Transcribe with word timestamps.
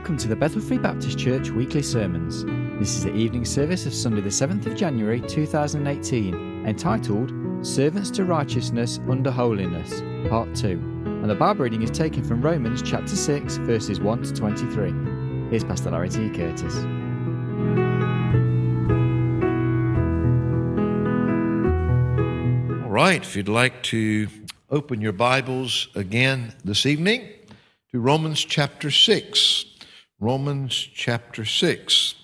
Welcome 0.00 0.16
to 0.16 0.28
the 0.28 0.36
Bethel 0.36 0.62
Free 0.62 0.78
Baptist 0.78 1.18
Church 1.18 1.50
weekly 1.50 1.82
sermons. 1.82 2.46
This 2.80 2.96
is 2.96 3.04
the 3.04 3.12
evening 3.12 3.44
service 3.44 3.84
of 3.84 3.92
Sunday, 3.92 4.22
the 4.22 4.30
7th 4.30 4.64
of 4.64 4.74
January 4.74 5.20
2018, 5.20 6.66
entitled 6.66 7.30
Servants 7.66 8.10
to 8.12 8.24
Righteousness 8.24 8.98
Under 9.10 9.30
Holiness, 9.30 10.00
Part 10.30 10.54
2. 10.54 10.68
And 11.04 11.28
the 11.28 11.34
Bible 11.34 11.64
reading 11.64 11.82
is 11.82 11.90
taken 11.90 12.24
from 12.24 12.40
Romans 12.40 12.80
chapter 12.80 13.14
6, 13.14 13.58
verses 13.58 14.00
1 14.00 14.22
to 14.22 14.32
23. 14.32 15.50
Here's 15.50 15.64
Pastor 15.64 15.90
Larry 15.90 16.08
T. 16.08 16.30
Curtis. 16.30 16.76
All 22.82 22.90
right, 22.90 23.20
if 23.20 23.36
you'd 23.36 23.50
like 23.50 23.82
to 23.82 24.28
open 24.70 25.02
your 25.02 25.12
Bibles 25.12 25.88
again 25.94 26.54
this 26.64 26.86
evening 26.86 27.28
to 27.92 28.00
Romans 28.00 28.42
chapter 28.42 28.90
6. 28.90 29.66
Romans 30.22 30.74
chapter 30.74 31.46
6. 31.46 32.14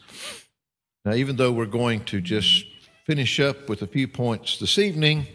Now, 1.06 1.14
even 1.14 1.36
though 1.36 1.50
we're 1.50 1.64
going 1.64 2.04
to 2.04 2.20
just 2.20 2.66
finish 3.06 3.40
up 3.40 3.70
with 3.70 3.80
a 3.80 3.86
few 3.86 4.06
points 4.06 4.58
this 4.58 4.78
evening, 4.78 5.26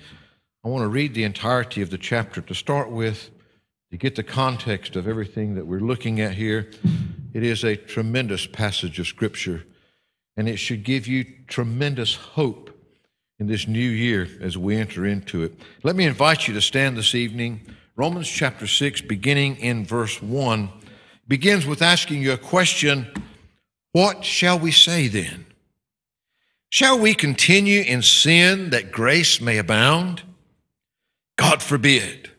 I 0.64 0.68
want 0.68 0.84
to 0.84 0.88
read 0.88 1.16
the 1.16 1.24
entirety 1.24 1.82
of 1.82 1.90
the 1.90 1.98
chapter 1.98 2.40
to 2.40 2.54
start 2.54 2.92
with 2.92 3.32
to 3.90 3.98
get 3.98 4.16
the 4.16 4.22
context 4.22 4.96
of 4.96 5.08
everything 5.08 5.56
that 5.56 5.66
we're 5.66 5.80
looking 5.80 6.22
at 6.22 6.36
here. 6.36 6.70
It 7.34 7.42
is 7.42 7.64
a 7.64 7.76
tremendous 7.76 8.46
passage 8.46 9.00
of 9.00 9.08
Scripture, 9.08 9.64
and 10.38 10.48
it 10.48 10.58
should 10.58 10.84
give 10.84 11.08
you 11.08 11.26
tremendous 11.48 12.14
hope 12.14 12.70
in 13.40 13.48
this 13.48 13.68
new 13.68 13.80
year 13.80 14.30
as 14.40 14.56
we 14.56 14.78
enter 14.78 15.08
into 15.08 15.42
it. 15.42 15.60
Let 15.82 15.96
me 15.96 16.06
invite 16.06 16.48
you 16.48 16.54
to 16.54 16.62
stand 16.62 16.96
this 16.96 17.16
evening. 17.16 17.62
Romans 17.96 18.30
chapter 18.30 18.68
6, 18.68 19.02
beginning 19.02 19.56
in 19.56 19.84
verse 19.84 20.22
1 20.22 20.70
begins 21.32 21.66
with 21.66 21.82
asking 21.82 22.22
you 22.22 22.34
a 22.34 22.38
question 22.38 23.08
What 23.94 24.26
shall 24.26 24.60
we 24.60 24.74
say 24.74 25.08
then? 25.08 25.46
Shall 26.68 27.00
we 27.00 27.14
continue 27.14 27.80
in 27.84 28.02
sin 28.02 28.72
that 28.72 28.92
grace 28.92 29.40
may 29.40 29.58
abound? 29.58 30.24
God 31.38 31.64
forbid. 31.64 32.32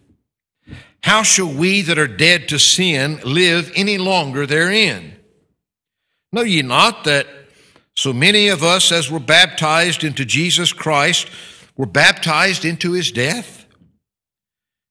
How 1.02 1.22
shall 1.22 1.50
we 1.50 1.80
that 1.80 1.98
are 1.98 2.06
dead 2.06 2.48
to 2.48 2.58
sin 2.58 3.18
live 3.24 3.72
any 3.74 3.96
longer 3.96 4.44
therein? 4.44 5.16
Know 6.30 6.42
ye 6.42 6.60
not 6.60 7.04
that 7.04 7.26
so 7.94 8.12
many 8.12 8.48
of 8.48 8.62
us 8.62 8.92
as 8.92 9.10
were 9.10 9.20
baptized 9.20 10.04
into 10.04 10.26
Jesus 10.26 10.70
Christ 10.74 11.30
were 11.78 11.86
baptized 11.86 12.66
into 12.66 12.92
his 12.92 13.10
death? 13.10 13.61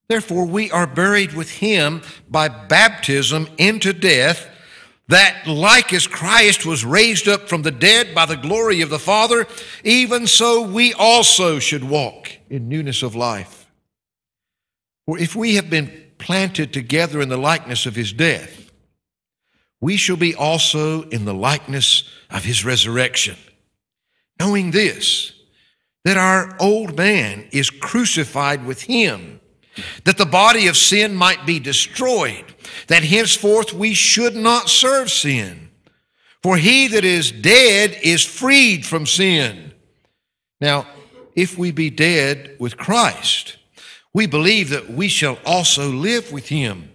Therefore, 0.08 0.46
we 0.46 0.70
are 0.70 0.86
buried 0.86 1.32
with 1.32 1.50
him 1.50 2.02
by 2.28 2.48
baptism 2.48 3.48
into 3.58 3.92
death, 3.92 4.48
that 5.08 5.46
like 5.46 5.92
as 5.92 6.06
Christ 6.06 6.66
was 6.66 6.84
raised 6.84 7.28
up 7.28 7.48
from 7.48 7.62
the 7.62 7.70
dead 7.70 8.14
by 8.14 8.26
the 8.26 8.36
glory 8.36 8.80
of 8.80 8.90
the 8.90 8.98
Father, 8.98 9.46
even 9.84 10.26
so 10.26 10.62
we 10.62 10.92
also 10.94 11.58
should 11.58 11.84
walk 11.84 12.30
in 12.48 12.68
newness 12.68 13.02
of 13.02 13.14
life. 13.14 13.66
For 15.06 15.18
if 15.18 15.34
we 15.34 15.56
have 15.56 15.68
been 15.68 15.92
planted 16.18 16.72
together 16.72 17.20
in 17.20 17.28
the 17.28 17.36
likeness 17.36 17.86
of 17.86 17.96
his 17.96 18.12
death, 18.12 18.70
we 19.80 19.96
shall 19.96 20.16
be 20.16 20.34
also 20.34 21.02
in 21.08 21.24
the 21.24 21.34
likeness 21.34 22.04
of 22.30 22.44
his 22.44 22.64
resurrection. 22.64 23.36
Knowing 24.38 24.70
this, 24.70 25.32
that 26.04 26.16
our 26.16 26.56
old 26.60 26.96
man 26.96 27.48
is 27.50 27.68
crucified 27.68 28.64
with 28.64 28.82
him 28.82 29.40
that 30.04 30.18
the 30.18 30.26
body 30.26 30.66
of 30.66 30.76
sin 30.76 31.14
might 31.14 31.46
be 31.46 31.58
destroyed, 31.58 32.44
that 32.88 33.02
henceforth 33.02 33.72
we 33.72 33.94
should 33.94 34.34
not 34.34 34.68
serve 34.68 35.10
sin. 35.10 35.70
For 36.42 36.56
he 36.56 36.88
that 36.88 37.04
is 37.04 37.30
dead 37.30 37.96
is 38.02 38.24
freed 38.24 38.84
from 38.84 39.06
sin. 39.06 39.72
Now, 40.60 40.86
if 41.34 41.56
we 41.56 41.70
be 41.70 41.88
dead 41.88 42.56
with 42.58 42.76
Christ, 42.76 43.56
we 44.12 44.26
believe 44.26 44.70
that 44.70 44.90
we 44.90 45.08
shall 45.08 45.38
also 45.46 45.88
live 45.88 46.32
with 46.32 46.48
him, 46.48 46.90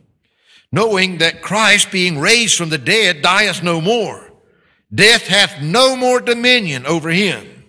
knowing 0.72 1.18
that 1.18 1.42
Christ, 1.42 1.92
being 1.92 2.20
raised 2.20 2.56
from 2.56 2.70
the 2.70 2.78
dead, 2.78 3.22
dieth 3.22 3.64
no 3.64 3.82
more. 3.82 4.32
Death 4.94 5.28
hath 5.28 5.62
no 5.62 5.96
more 5.96 6.22
dominion 6.22 6.86
over 6.86 7.10
him. 7.10 7.66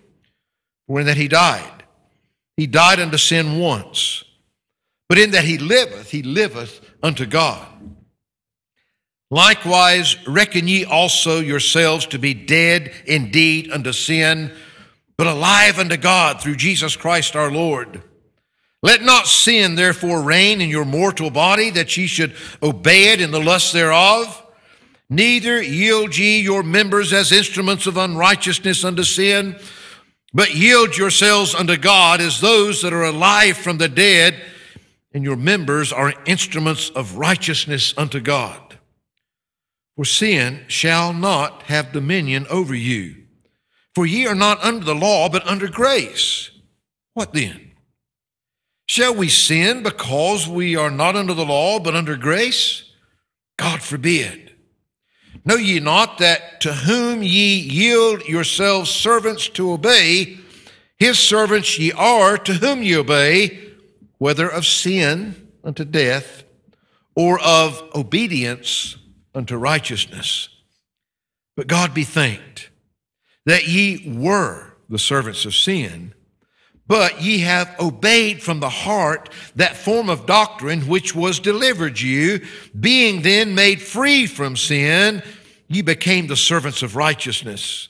For 0.87 1.01
in 1.01 1.07
that 1.07 1.17
he 1.17 1.29
died, 1.29 1.85
he 2.57 2.67
died 2.67 3.01
unto 3.01 3.17
sin 3.17 3.59
once 3.59 4.25
but 5.09 5.19
in 5.19 5.31
that 5.31 5.45
he 5.45 5.59
liveth, 5.59 6.11
he 6.11 6.23
liveth 6.23 6.81
unto 7.03 7.27
God. 7.27 7.67
Likewise, 9.31 10.17
reckon 10.27 10.69
ye 10.69 10.85
also 10.85 11.41
yourselves 11.41 12.07
to 12.07 12.19
be 12.19 12.33
dead 12.33 12.93
indeed 13.05 13.71
unto 13.71 13.93
sin, 13.93 14.53
but 15.17 15.27
alive 15.27 15.79
unto 15.79 15.97
God 15.97 16.41
through 16.41 16.57
Jesus 16.57 16.97
Christ 16.97 17.37
our 17.37 17.51
Lord. 17.51 18.03
Let 18.83 19.03
not 19.03 19.27
sin 19.27 19.75
therefore 19.75 20.23
reign 20.23 20.61
in 20.61 20.71
your 20.71 20.85
mortal 20.85 21.31
body, 21.31 21.71
that 21.71 21.97
ye 21.97 22.07
should 22.07 22.35
obey 22.63 23.13
it 23.13 23.21
in 23.21 23.31
the 23.31 23.41
lust 23.41 23.73
thereof. 23.73 24.45
Neither 25.11 25.63
yield 25.63 26.17
ye 26.17 26.41
your 26.41 26.63
members 26.63 27.13
as 27.13 27.33
instruments 27.33 27.87
of 27.87 27.97
unrighteousness 27.97 28.85
unto 28.85 29.03
sin, 29.03 29.57
but 30.33 30.55
yield 30.55 30.97
yourselves 30.97 31.55
unto 31.55 31.77
God 31.77 32.21
as 32.21 32.41
those 32.41 32.83
that 32.83 32.93
are 32.93 33.05
alive 33.05 33.57
from 33.57 33.79
the 33.79 33.89
dead 33.89 34.41
and 35.13 35.25
your 35.25 35.37
members 35.37 35.93
are 35.93 36.15
instruments 36.27 36.91
of 36.91 37.17
righteousness 37.17 37.95
unto 37.97 38.21
God. 38.21 38.79
For 39.97 40.05
sin 40.05 40.65
shall 40.69 41.13
not 41.13 41.65
have 41.65 41.93
dominion 41.93 42.47
over 42.49 42.75
you. 42.75 43.25
For 43.95 44.07
ye 44.07 44.27
are 44.27 44.35
not 44.35 44.63
under 44.63 44.85
the 44.85 44.95
law, 44.95 45.29
but 45.29 45.47
under 45.47 45.69
grace. 45.69 46.51
What 47.15 47.33
then? 47.33 47.73
Shall 48.87 49.15
we 49.15 49.29
sin 49.29 49.83
because 49.83 50.47
we 50.47 50.77
are 50.77 50.91
not 50.91 51.17
under 51.17 51.35
the 51.35 51.45
law, 51.45 51.79
but 51.79 51.97
under 51.97 52.17
grace? 52.17 52.85
God 53.57 53.83
forbid. 53.83 54.55
Know 55.45 55.57
ye 55.57 55.81
not 55.81 56.19
that 56.19 56.61
to 56.61 56.73
whom 56.73 57.23
ye 57.23 57.57
yield 57.57 58.23
yourselves 58.29 58.91
servants 58.91 59.49
to 59.51 59.73
obey, 59.73 60.39
his 60.99 61.19
servants 61.19 61.79
ye 61.79 61.91
are 61.93 62.39
to 62.39 62.53
whom 62.55 62.83
ye 62.83 62.97
obey, 62.97 63.68
whether 64.19 64.49
of 64.49 64.67
sin 64.67 65.49
unto 65.65 65.85
death 65.85 66.45
or 67.15 67.41
of 67.41 67.83
obedience 67.95 68.97
unto 69.35 69.57
righteousness. 69.57 70.49
But 71.57 71.67
God 71.67 71.95
be 71.95 72.05
thanked 72.05 72.71
that 73.47 73.67
ye 73.67 74.13
were 74.17 74.77
the 74.89 74.99
servants 74.99 75.45
of 75.45 75.55
sin, 75.55 76.15
but 76.87 77.21
ye 77.21 77.41
have 77.41 77.75
obeyed 77.81 78.43
from 78.43 78.61
the 78.61 78.69
heart 78.69 79.29
that 79.57 79.77
form 79.77 80.09
of 80.09 80.27
doctrine 80.27 80.83
which 80.83 81.15
was 81.15 81.41
delivered 81.41 82.01
you, 82.01 82.41
being 82.79 83.23
then 83.23 83.55
made 83.55 83.83
free 83.83 84.27
from 84.27 84.57
sin, 84.57 85.23
ye 85.69 85.83
became 85.83 86.27
the 86.27 86.37
servants 86.37 86.83
of 86.83 86.97
righteousness. 86.97 87.89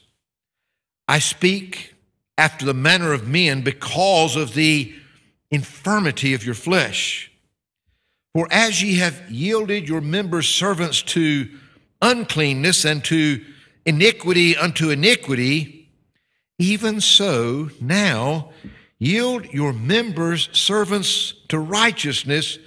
I 1.07 1.19
speak 1.19 1.95
after 2.37 2.65
the 2.65 2.73
manner 2.73 3.13
of 3.13 3.27
men 3.27 3.61
because 3.61 4.35
of 4.35 4.53
the 4.53 4.93
infirmity 5.51 6.33
of 6.33 6.45
your 6.45 6.55
flesh. 6.55 7.31
For 8.33 8.47
as 8.51 8.81
ye 8.81 8.95
have 8.95 9.29
yielded 9.31 9.89
your 9.89 10.01
members 10.01 10.47
servants 10.47 11.01
to 11.03 11.49
uncleanness 12.01 12.85
and 12.85 13.03
to 13.05 13.43
iniquity 13.85 14.55
unto 14.55 14.89
iniquity, 14.89 15.89
even 16.57 17.01
so 17.01 17.69
now 17.81 18.51
yield 18.99 19.45
your 19.53 19.73
members 19.73 20.49
servants 20.51 21.33
to 21.47 21.57
righteousness 21.57 22.59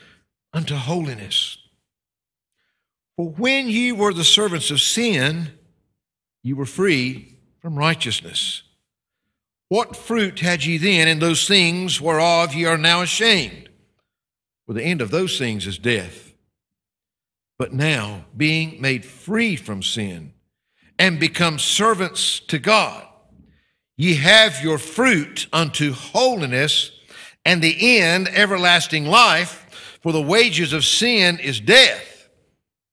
unto 0.53 0.75
holiness. 0.75 1.59
For 3.17 3.29
when 3.29 3.69
ye 3.69 3.93
were 3.93 4.13
the 4.13 4.25
servants 4.25 4.71
of 4.71 4.81
sin, 4.81 5.53
ye 6.43 6.55
were 6.55 6.67
free 6.67 7.37
from 7.61 7.79
righteousness. 7.79 8.63
What 9.73 9.97
fruit 9.97 10.41
had 10.41 10.67
ye 10.67 10.77
then 10.77 11.09
in 11.09 11.19
those 11.19 11.49
things 11.49 11.99
whereof 11.99 12.53
ye 12.53 12.67
are 12.67 12.77
now 12.77 13.01
ashamed? 13.01 13.71
For 14.67 14.75
the 14.75 14.83
end 14.83 15.01
of 15.01 15.11
those 15.11 15.39
things 15.39 15.67
is 15.67 15.79
death. 15.79 16.35
But 17.59 17.73
now, 17.73 18.27
being 18.37 18.83
made 18.83 19.03
free 19.03 19.57
from 19.57 19.83
sin 19.83 20.35
and 20.99 21.19
become 21.19 21.59
servants 21.59 22.39
to 22.49 22.59
God, 22.59 23.07
ye 23.97 24.17
have 24.17 24.63
your 24.63 24.77
fruit 24.77 25.47
unto 25.55 25.95
holiness, 25.95 26.91
and 27.47 27.63
the 27.63 27.99
end 27.99 28.29
everlasting 28.29 29.07
life. 29.07 29.97
For 30.03 30.13
the 30.13 30.21
wages 30.21 30.75
of 30.75 30.85
sin 30.85 31.39
is 31.39 31.61
death, 31.61 32.29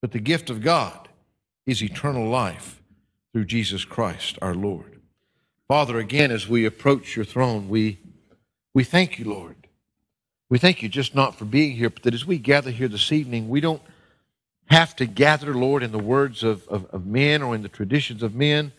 but 0.01 0.13
the 0.13 0.21
gift 0.21 0.49
of 0.49 0.61
God 0.61 1.09
is 1.65 1.83
eternal 1.83 2.29
life 2.29 2.81
through 3.33 3.47
Jesus 3.47 3.83
Christ 3.83 4.37
our 4.41 4.55
Lord. 4.55 4.88
Father, 5.69 5.99
again, 5.99 6.31
as 6.31 6.49
we 6.49 6.65
approach 6.65 7.15
your 7.15 7.23
throne, 7.23 7.69
we, 7.69 7.99
we 8.73 8.83
thank 8.83 9.19
you, 9.19 9.25
Lord. 9.25 9.55
We 10.49 10.57
thank 10.57 10.81
you 10.81 10.89
just 10.89 11.13
not 11.13 11.37
for 11.37 11.45
being 11.45 11.73
here, 11.73 11.91
but 11.91 12.01
that 12.01 12.15
as 12.15 12.25
we 12.25 12.39
gather 12.39 12.71
here 12.71 12.87
this 12.87 13.11
evening, 13.11 13.49
we 13.49 13.61
don't 13.61 13.83
have 14.65 14.95
to 14.95 15.05
gather, 15.05 15.53
Lord, 15.53 15.83
in 15.83 15.91
the 15.91 15.99
words 15.99 16.41
of, 16.41 16.67
of, 16.69 16.85
of 16.85 17.05
men 17.05 17.43
or 17.43 17.53
in 17.53 17.61
the 17.61 17.69
traditions 17.69 18.23
of 18.23 18.33
men. 18.33 18.71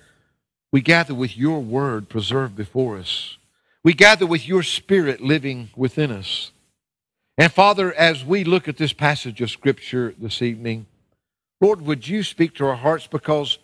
We 0.73 0.81
gather 0.81 1.15
with 1.15 1.39
your 1.39 1.61
word 1.61 2.09
preserved 2.09 2.57
before 2.57 2.99
us. 2.99 3.37
We 3.85 3.93
gather 3.93 4.27
with 4.27 4.49
your 4.49 4.65
spirit 4.65 5.21
living 5.21 5.71
within 5.77 6.11
us. 6.11 6.51
And 7.39 7.53
Father, 7.53 7.93
as 7.93 8.25
we 8.25 8.43
look 8.43 8.67
at 8.67 8.79
this 8.79 8.93
passage 8.93 9.41
of 9.41 9.53
Scripture 9.53 10.13
this 10.19 10.43
evening, 10.43 10.87
Lord, 11.61 11.83
would 11.83 12.09
you 12.09 12.25
speak 12.25 12.57
to 12.57 12.67
our 12.67 12.75
hearts 12.75 13.07
because, 13.07 13.59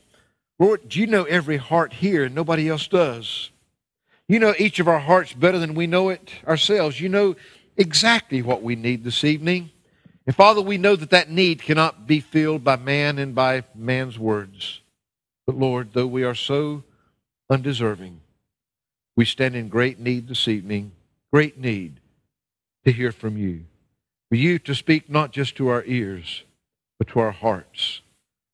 Lord, 0.58 0.94
you 0.94 1.06
know 1.06 1.24
every 1.24 1.58
heart 1.58 1.92
here 1.92 2.24
and 2.24 2.34
nobody 2.34 2.68
else 2.68 2.88
does. 2.88 3.50
You 4.28 4.38
know 4.38 4.54
each 4.58 4.80
of 4.80 4.88
our 4.88 4.98
hearts 4.98 5.32
better 5.32 5.58
than 5.58 5.74
we 5.74 5.86
know 5.86 6.08
it 6.08 6.30
ourselves. 6.46 7.00
You 7.00 7.08
know 7.08 7.36
exactly 7.76 8.42
what 8.42 8.62
we 8.62 8.74
need 8.74 9.04
this 9.04 9.22
evening. 9.22 9.70
And 10.26 10.34
Father, 10.34 10.60
we 10.60 10.78
know 10.78 10.96
that 10.96 11.10
that 11.10 11.30
need 11.30 11.62
cannot 11.62 12.06
be 12.06 12.20
filled 12.20 12.64
by 12.64 12.76
man 12.76 13.18
and 13.18 13.34
by 13.34 13.62
man's 13.74 14.18
words. 14.18 14.80
But 15.46 15.56
Lord, 15.56 15.90
though 15.92 16.08
we 16.08 16.24
are 16.24 16.34
so 16.34 16.82
undeserving, 17.48 18.20
we 19.14 19.24
stand 19.24 19.54
in 19.54 19.68
great 19.68 20.00
need 20.00 20.26
this 20.26 20.48
evening, 20.48 20.92
great 21.32 21.58
need 21.58 22.00
to 22.84 22.92
hear 22.92 23.12
from 23.12 23.36
you. 23.36 23.66
For 24.28 24.34
you 24.34 24.58
to 24.60 24.74
speak 24.74 25.08
not 25.08 25.30
just 25.30 25.54
to 25.56 25.68
our 25.68 25.84
ears, 25.84 26.42
but 26.98 27.08
to 27.08 27.20
our 27.20 27.30
hearts. 27.30 28.00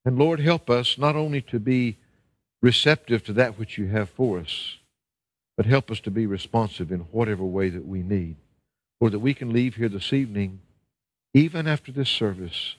And 0.04 0.18
Lord, 0.18 0.40
help 0.40 0.68
us 0.68 0.98
not 0.98 1.16
only 1.16 1.40
to 1.42 1.58
be 1.58 1.98
receptive 2.60 3.24
to 3.24 3.32
that 3.34 3.58
which 3.58 3.78
you 3.78 3.86
have 3.88 4.10
for 4.10 4.38
us, 4.38 4.78
but 5.56 5.66
help 5.66 5.90
us 5.90 6.00
to 6.00 6.10
be 6.10 6.26
responsive 6.26 6.90
in 6.90 7.00
whatever 7.00 7.44
way 7.44 7.68
that 7.68 7.86
we 7.86 8.02
need, 8.02 8.36
or 9.00 9.10
that 9.10 9.18
we 9.18 9.34
can 9.34 9.52
leave 9.52 9.76
here 9.76 9.88
this 9.88 10.12
evening 10.12 10.60
even 11.34 11.66
after 11.66 11.92
this 11.92 12.10
service, 12.10 12.76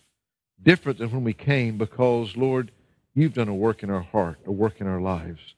different 0.62 1.00
than 1.00 1.12
when 1.12 1.24
we 1.24 1.34
came 1.34 1.78
because, 1.78 2.38
Lord, 2.38 2.72
you've 3.16 3.34
done 3.34 3.48
a 3.48 3.56
work 3.56 3.84
in 3.84 3.90
our 3.90 4.02
heart, 4.02 4.40
a 4.46 4.52
work 4.52 4.80
in 4.80 4.88
our 4.88 5.02
lives. 5.02 5.56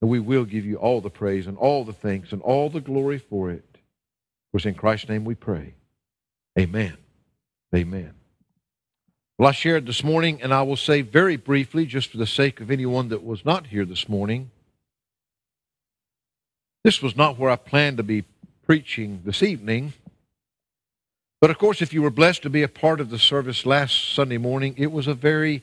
And 0.00 0.10
we 0.10 0.20
will 0.20 0.44
give 0.44 0.64
you 0.64 0.76
all 0.76 1.00
the 1.00 1.10
praise 1.10 1.46
and 1.46 1.56
all 1.56 1.84
the 1.84 1.92
thanks 1.92 2.32
and 2.32 2.42
all 2.42 2.68
the 2.70 2.80
glory 2.80 3.18
for 3.18 3.50
it. 3.50 3.64
For 4.52 4.68
in 4.68 4.74
Christ's 4.74 5.08
name 5.08 5.24
we 5.24 5.34
pray. 5.34 5.74
Amen. 6.58 6.96
Amen. 7.74 8.14
Well, 9.38 9.50
I 9.50 9.52
shared 9.52 9.84
this 9.84 10.02
morning, 10.02 10.40
and 10.40 10.54
I 10.54 10.62
will 10.62 10.76
say 10.76 11.02
very 11.02 11.36
briefly, 11.36 11.84
just 11.84 12.10
for 12.10 12.16
the 12.16 12.26
sake 12.26 12.58
of 12.62 12.70
anyone 12.70 13.10
that 13.10 13.22
was 13.22 13.44
not 13.44 13.66
here 13.66 13.84
this 13.84 14.08
morning, 14.08 14.50
this 16.84 17.02
was 17.02 17.14
not 17.16 17.38
where 17.38 17.50
I 17.50 17.56
planned 17.56 17.98
to 17.98 18.02
be 18.02 18.24
preaching 18.64 19.20
this 19.26 19.42
evening. 19.42 19.92
But 21.42 21.50
of 21.50 21.58
course, 21.58 21.82
if 21.82 21.92
you 21.92 22.00
were 22.00 22.08
blessed 22.08 22.44
to 22.44 22.50
be 22.50 22.62
a 22.62 22.68
part 22.68 22.98
of 22.98 23.10
the 23.10 23.18
service 23.18 23.66
last 23.66 24.14
Sunday 24.14 24.38
morning, 24.38 24.74
it 24.78 24.90
was 24.90 25.06
a 25.06 25.12
very 25.12 25.62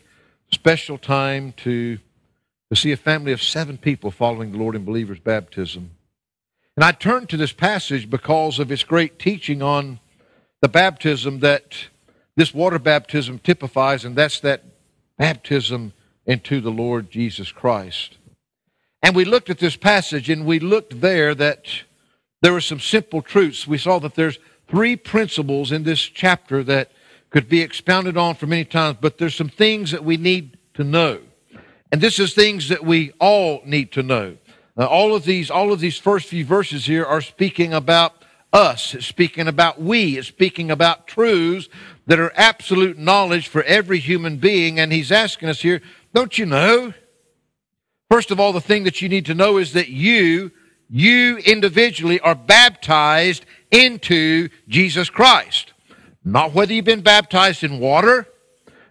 special 0.51 0.99
time 0.99 1.53
to, 1.57 1.97
to 2.69 2.75
see 2.75 2.91
a 2.91 2.97
family 2.97 3.31
of 3.31 3.41
seven 3.41 3.79
people 3.79 4.11
following 4.11 4.51
the 4.51 4.59
Lord 4.59 4.75
in 4.75 4.85
believers' 4.85 5.17
baptism. 5.17 5.89
And 6.77 6.83
I 6.83 6.91
turned 6.91 7.27
to 7.29 7.37
this 7.37 7.53
passage 7.53 8.07
because 8.07 8.59
of 8.59 8.71
its 8.71 8.83
great 8.83 9.17
teaching 9.17 9.63
on 9.63 9.99
the 10.61 10.69
baptism 10.69 11.39
that 11.39 11.87
this 12.35 12.53
water 12.53 12.80
baptism 12.80 13.39
typifies, 13.39 14.06
and 14.06 14.15
that's 14.15 14.39
that 14.41 14.63
baptism 15.18 15.94
into 16.25 16.62
the 16.62 16.71
Lord 16.71 17.12
Jesus 17.12 17.51
Christ. 17.51 18.18
And 19.01 19.15
we 19.15 19.25
looked 19.25 19.50
at 19.50 19.59
this 19.59 19.75
passage 19.75 20.30
and 20.30 20.45
we 20.45 20.59
looked 20.59 21.01
there 21.01 21.35
that 21.35 21.65
there 22.41 22.53
were 22.53 22.62
some 22.62 22.80
simple 22.80 23.21
truths. 23.21 23.68
We 23.68 23.77
saw 23.77 24.00
that 24.00 24.15
there's 24.15 24.39
three 24.69 24.95
principles 24.95 25.71
in 25.71 25.83
this 25.83 26.00
chapter 26.00 26.63
that 26.63 26.91
could 27.30 27.50
be 27.50 27.62
expounded 27.62 28.15
on 28.15 28.35
for 28.35 28.47
many 28.47 28.65
times, 28.65 28.97
but 29.01 29.18
there's 29.18 29.35
some 29.35 29.50
things 29.50 29.91
that 29.91 30.03
we 30.03 30.18
need 30.18 30.57
to 30.75 30.83
know. 30.83 31.19
And 31.91 32.01
this 32.01 32.18
is 32.18 32.33
things 32.33 32.69
that 32.69 32.83
we 32.83 33.12
all 33.19 33.62
need 33.65 33.91
to 33.94 34.03
know. 34.03 34.38
Uh, 34.77 34.85
all 34.85 35.13
of 35.15 35.25
these, 35.25 35.51
all 35.51 35.71
of 35.71 35.80
these 35.80 35.97
first 35.97 36.27
few 36.27 36.45
verses 36.45 36.85
here 36.85 37.06
are 37.06 37.21
speaking 37.21 37.74
about 37.74 38.22
us. 38.53 38.94
It's 38.94 39.05
speaking 39.05 39.47
about 39.47 39.81
we. 39.81 40.17
It's 40.17 40.27
speaking 40.27 40.71
about 40.71 41.07
truths 41.07 41.67
that 42.05 42.19
are 42.19 42.31
absolute 42.35 42.97
knowledge 42.97 43.47
for 43.47 43.63
every 43.63 44.00
human 44.00 44.38
being. 44.38 44.79
And 44.79 44.94
he's 44.94 45.11
asking 45.11 45.50
us 45.50 45.61
here, 45.61 45.81
don't 46.13 46.38
you 46.38 46.45
know? 46.45 46.94
First 48.09 48.29
of 48.29 48.39
all, 48.39 48.53
the 48.53 48.61
thing 48.61 48.83
that 48.83 49.01
you 49.01 49.09
need 49.09 49.25
to 49.25 49.33
know 49.33 49.57
is 49.57 49.73
that 49.73 49.89
you, 49.89 50.51
you 50.89 51.38
individually 51.38 52.19
are 52.19 52.35
baptized 52.35 53.45
into 53.71 54.50
Jesus 54.67 55.09
Christ. 55.09 55.73
Not 56.23 56.53
whether 56.53 56.73
you've 56.73 56.85
been 56.85 57.01
baptized 57.01 57.63
in 57.63 57.79
water, 57.79 58.27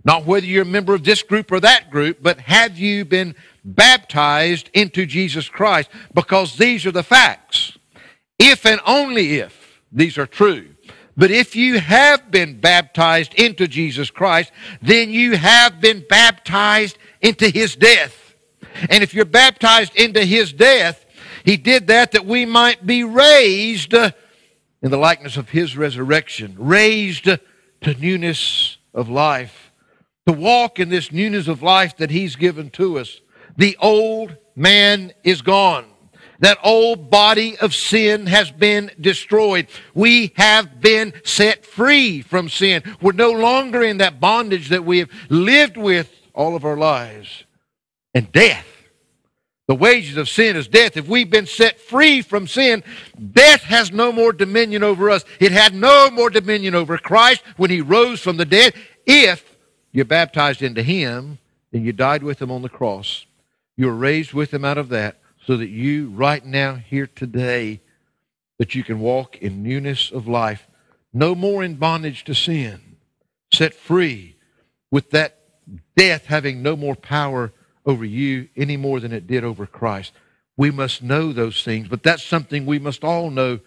not 0.04 0.26
whether 0.26 0.44
you're 0.44 0.62
a 0.62 0.66
member 0.66 0.94
of 0.94 1.04
this 1.04 1.22
group 1.22 1.52
or 1.52 1.60
that 1.60 1.90
group, 1.90 2.18
but 2.20 2.40
have 2.40 2.76
you 2.76 3.04
been 3.04 3.36
baptized 3.64 4.68
into 4.74 5.06
Jesus 5.06 5.48
Christ? 5.48 5.88
Because 6.12 6.56
these 6.56 6.84
are 6.84 6.90
the 6.90 7.04
facts. 7.04 7.78
If 8.44 8.66
and 8.66 8.80
only 8.84 9.38
if 9.38 9.80
these 9.92 10.18
are 10.18 10.26
true. 10.26 10.70
But 11.16 11.30
if 11.30 11.54
you 11.54 11.78
have 11.78 12.32
been 12.32 12.58
baptized 12.58 13.34
into 13.34 13.68
Jesus 13.68 14.10
Christ, 14.10 14.50
then 14.80 15.10
you 15.10 15.36
have 15.36 15.80
been 15.80 16.04
baptized 16.08 16.98
into 17.20 17.48
his 17.48 17.76
death. 17.76 18.34
And 18.90 19.04
if 19.04 19.14
you're 19.14 19.24
baptized 19.24 19.94
into 19.94 20.24
his 20.24 20.52
death, 20.52 21.06
he 21.44 21.56
did 21.56 21.86
that 21.86 22.10
that 22.12 22.26
we 22.26 22.44
might 22.44 22.84
be 22.84 23.04
raised 23.04 23.94
uh, 23.94 24.10
in 24.82 24.90
the 24.90 24.96
likeness 24.96 25.36
of 25.36 25.50
his 25.50 25.76
resurrection, 25.76 26.56
raised 26.58 27.24
to 27.26 27.94
newness 28.00 28.78
of 28.92 29.08
life, 29.08 29.70
to 30.26 30.32
walk 30.32 30.80
in 30.80 30.88
this 30.88 31.12
newness 31.12 31.46
of 31.46 31.62
life 31.62 31.96
that 31.98 32.10
he's 32.10 32.34
given 32.34 32.70
to 32.70 32.98
us. 32.98 33.20
The 33.56 33.76
old 33.80 34.36
man 34.56 35.12
is 35.22 35.42
gone. 35.42 35.91
That 36.42 36.58
old 36.64 37.08
body 37.08 37.56
of 37.58 37.72
sin 37.72 38.26
has 38.26 38.50
been 38.50 38.90
destroyed. 39.00 39.68
We 39.94 40.32
have 40.36 40.80
been 40.80 41.12
set 41.22 41.64
free 41.64 42.20
from 42.20 42.48
sin. 42.48 42.82
We're 43.00 43.12
no 43.12 43.30
longer 43.30 43.80
in 43.80 43.98
that 43.98 44.18
bondage 44.18 44.68
that 44.70 44.84
we 44.84 44.98
have 44.98 45.08
lived 45.28 45.76
with 45.76 46.12
all 46.34 46.56
of 46.56 46.64
our 46.64 46.76
lives. 46.76 47.44
And 48.12 48.30
death. 48.32 48.66
The 49.68 49.76
wages 49.76 50.16
of 50.16 50.28
sin 50.28 50.56
is 50.56 50.66
death. 50.66 50.96
If 50.96 51.06
we've 51.06 51.30
been 51.30 51.46
set 51.46 51.80
free 51.80 52.22
from 52.22 52.48
sin, 52.48 52.82
death 53.32 53.62
has 53.62 53.92
no 53.92 54.10
more 54.10 54.32
dominion 54.32 54.82
over 54.82 55.10
us. 55.10 55.24
It 55.38 55.52
had 55.52 55.76
no 55.76 56.10
more 56.10 56.28
dominion 56.28 56.74
over 56.74 56.98
Christ 56.98 57.44
when 57.56 57.70
he 57.70 57.80
rose 57.80 58.20
from 58.20 58.36
the 58.36 58.44
dead. 58.44 58.74
If 59.06 59.56
you're 59.92 60.04
baptized 60.04 60.60
into 60.60 60.82
him 60.82 61.38
and 61.72 61.84
you 61.84 61.92
died 61.92 62.24
with 62.24 62.42
him 62.42 62.50
on 62.50 62.62
the 62.62 62.68
cross, 62.68 63.26
you 63.76 63.86
were 63.86 63.94
raised 63.94 64.32
with 64.32 64.52
him 64.52 64.64
out 64.64 64.76
of 64.76 64.88
that 64.88 65.21
so 65.46 65.56
that 65.56 65.68
you, 65.68 66.08
right 66.10 66.44
now, 66.44 66.74
here 66.74 67.06
today, 67.06 67.80
that 68.58 68.74
you 68.74 68.84
can 68.84 69.00
walk 69.00 69.36
in 69.38 69.62
newness 69.62 70.10
of 70.10 70.28
life, 70.28 70.68
no 71.12 71.34
more 71.34 71.64
in 71.64 71.74
bondage 71.74 72.24
to 72.24 72.34
sin, 72.34 72.80
set 73.52 73.74
free 73.74 74.36
with 74.90 75.10
that 75.10 75.38
death 75.96 76.26
having 76.26 76.62
no 76.62 76.76
more 76.76 76.94
power 76.94 77.52
over 77.84 78.04
you 78.04 78.48
any 78.56 78.76
more 78.76 79.00
than 79.00 79.12
it 79.12 79.26
did 79.26 79.42
over 79.42 79.66
Christ. 79.66 80.12
We 80.56 80.70
must 80.70 81.02
know 81.02 81.32
those 81.32 81.64
things, 81.64 81.88
but 81.88 82.02
that's 82.02 82.22
something 82.22 82.64
we 82.64 82.78
must 82.78 83.02
all 83.02 83.30
know. 83.30 83.60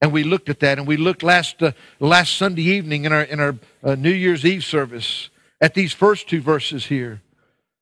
And 0.00 0.12
we 0.12 0.24
looked 0.24 0.48
at 0.48 0.60
that, 0.60 0.78
and 0.78 0.86
we 0.86 0.96
looked 0.96 1.22
last 1.22 1.62
uh, 1.62 1.72
last 1.98 2.36
Sunday 2.36 2.62
evening 2.62 3.04
in 3.04 3.12
our 3.12 3.22
in 3.22 3.38
our 3.40 3.56
uh, 3.84 3.94
New 3.96 4.12
Year's 4.12 4.46
Eve 4.46 4.64
service 4.64 5.28
at 5.60 5.74
these 5.74 5.92
first 5.92 6.26
two 6.26 6.40
verses 6.40 6.86
here 6.86 7.20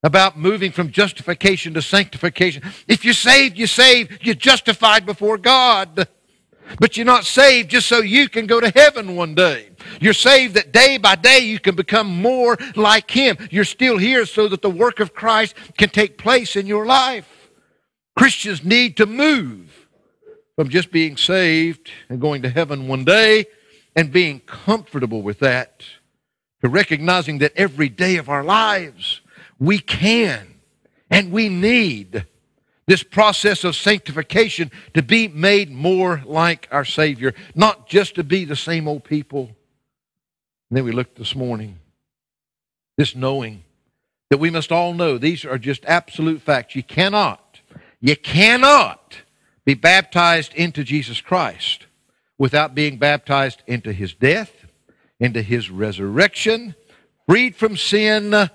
about 0.02 0.38
moving 0.38 0.70
from 0.70 0.90
justification 0.90 1.74
to 1.74 1.82
sanctification. 1.82 2.62
If 2.86 3.04
you're 3.04 3.14
saved, 3.14 3.58
you're 3.58 3.66
saved. 3.66 4.18
You're 4.22 4.34
justified 4.34 5.04
before 5.04 5.38
God. 5.38 6.08
But 6.78 6.96
you're 6.96 7.06
not 7.06 7.24
saved 7.24 7.70
just 7.70 7.88
so 7.88 7.98
you 8.00 8.28
can 8.28 8.46
go 8.46 8.60
to 8.60 8.70
heaven 8.70 9.16
one 9.16 9.34
day. 9.34 9.70
You're 10.00 10.12
saved 10.12 10.54
that 10.54 10.72
day 10.72 10.98
by 10.98 11.14
day 11.16 11.38
you 11.38 11.58
can 11.58 11.74
become 11.74 12.20
more 12.20 12.58
like 12.76 13.10
Him. 13.10 13.38
You're 13.50 13.64
still 13.64 13.96
here 13.96 14.26
so 14.26 14.48
that 14.48 14.62
the 14.62 14.70
work 14.70 15.00
of 15.00 15.14
Christ 15.14 15.54
can 15.78 15.88
take 15.88 16.18
place 16.18 16.56
in 16.56 16.66
your 16.66 16.84
life. 16.84 17.50
Christians 18.16 18.64
need 18.64 18.96
to 18.98 19.06
move 19.06 19.86
from 20.56 20.68
just 20.68 20.90
being 20.90 21.16
saved 21.16 21.90
and 22.08 22.20
going 22.20 22.42
to 22.42 22.50
heaven 22.50 22.88
one 22.88 23.04
day 23.04 23.46
and 23.96 24.12
being 24.12 24.40
comfortable 24.40 25.22
with 25.22 25.38
that 25.38 25.82
to 26.60 26.68
recognizing 26.68 27.38
that 27.38 27.52
every 27.56 27.88
day 27.88 28.16
of 28.16 28.28
our 28.28 28.44
lives 28.44 29.20
we 29.58 29.78
can 29.78 30.46
and 31.10 31.32
we 31.32 31.48
need 31.48 32.26
this 32.86 33.02
process 33.02 33.64
of 33.64 33.76
sanctification 33.76 34.70
to 34.94 35.02
be 35.02 35.28
made 35.28 35.70
more 35.70 36.22
like 36.24 36.68
our 36.70 36.84
Savior, 36.84 37.34
not 37.54 37.86
just 37.86 38.14
to 38.14 38.24
be 38.24 38.44
the 38.44 38.56
same 38.56 38.88
old 38.88 39.04
people. 39.04 39.50
And 40.70 40.76
then 40.76 40.84
we 40.84 40.92
looked 40.92 41.18
this 41.18 41.34
morning, 41.34 41.78
this 42.96 43.14
knowing 43.14 43.64
that 44.30 44.38
we 44.38 44.50
must 44.50 44.72
all 44.72 44.94
know 44.94 45.18
these 45.18 45.44
are 45.44 45.58
just 45.58 45.84
absolute 45.84 46.42
facts. 46.42 46.74
You 46.74 46.82
cannot, 46.82 47.60
you 48.00 48.16
cannot 48.16 49.18
be 49.64 49.74
baptized 49.74 50.54
into 50.54 50.82
Jesus 50.82 51.20
Christ 51.20 51.86
without 52.38 52.74
being 52.74 52.96
baptized 52.96 53.62
into 53.66 53.92
his 53.92 54.14
death, 54.14 54.52
into 55.20 55.42
his 55.42 55.70
resurrection, 55.70 56.74
freed 57.28 57.54
from 57.54 57.76
sin, 57.76 58.48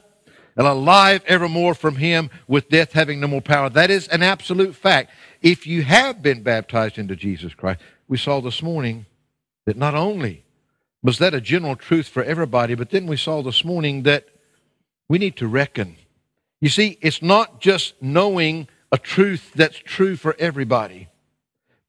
and 0.55 0.67
alive 0.67 1.23
evermore 1.25 1.73
from 1.73 1.95
him, 1.95 2.29
with 2.47 2.69
death 2.69 2.93
having 2.93 3.19
no 3.19 3.27
more 3.27 3.41
power. 3.41 3.69
That 3.69 3.89
is 3.89 4.07
an 4.09 4.23
absolute 4.23 4.75
fact. 4.75 5.11
If 5.41 5.65
you 5.65 5.83
have 5.83 6.21
been 6.21 6.43
baptized 6.43 6.97
into 6.97 7.15
Jesus 7.15 7.53
Christ, 7.53 7.79
we 8.07 8.17
saw 8.17 8.39
this 8.41 8.61
morning 8.61 9.05
that 9.65 9.77
not 9.77 9.95
only 9.95 10.43
was 11.01 11.17
that 11.19 11.33
a 11.33 11.41
general 11.41 11.75
truth 11.75 12.07
for 12.07 12.23
everybody, 12.23 12.75
but 12.75 12.89
then 12.89 13.07
we 13.07 13.17
saw 13.17 13.41
this 13.41 13.65
morning 13.65 14.03
that 14.03 14.27
we 15.09 15.17
need 15.17 15.35
to 15.37 15.47
reckon. 15.47 15.97
You 16.61 16.69
see, 16.69 16.97
it's 17.01 17.21
not 17.21 17.59
just 17.59 18.01
knowing 18.01 18.67
a 18.91 18.97
truth 18.97 19.51
that's 19.53 19.77
true 19.77 20.15
for 20.15 20.35
everybody. 20.39 21.09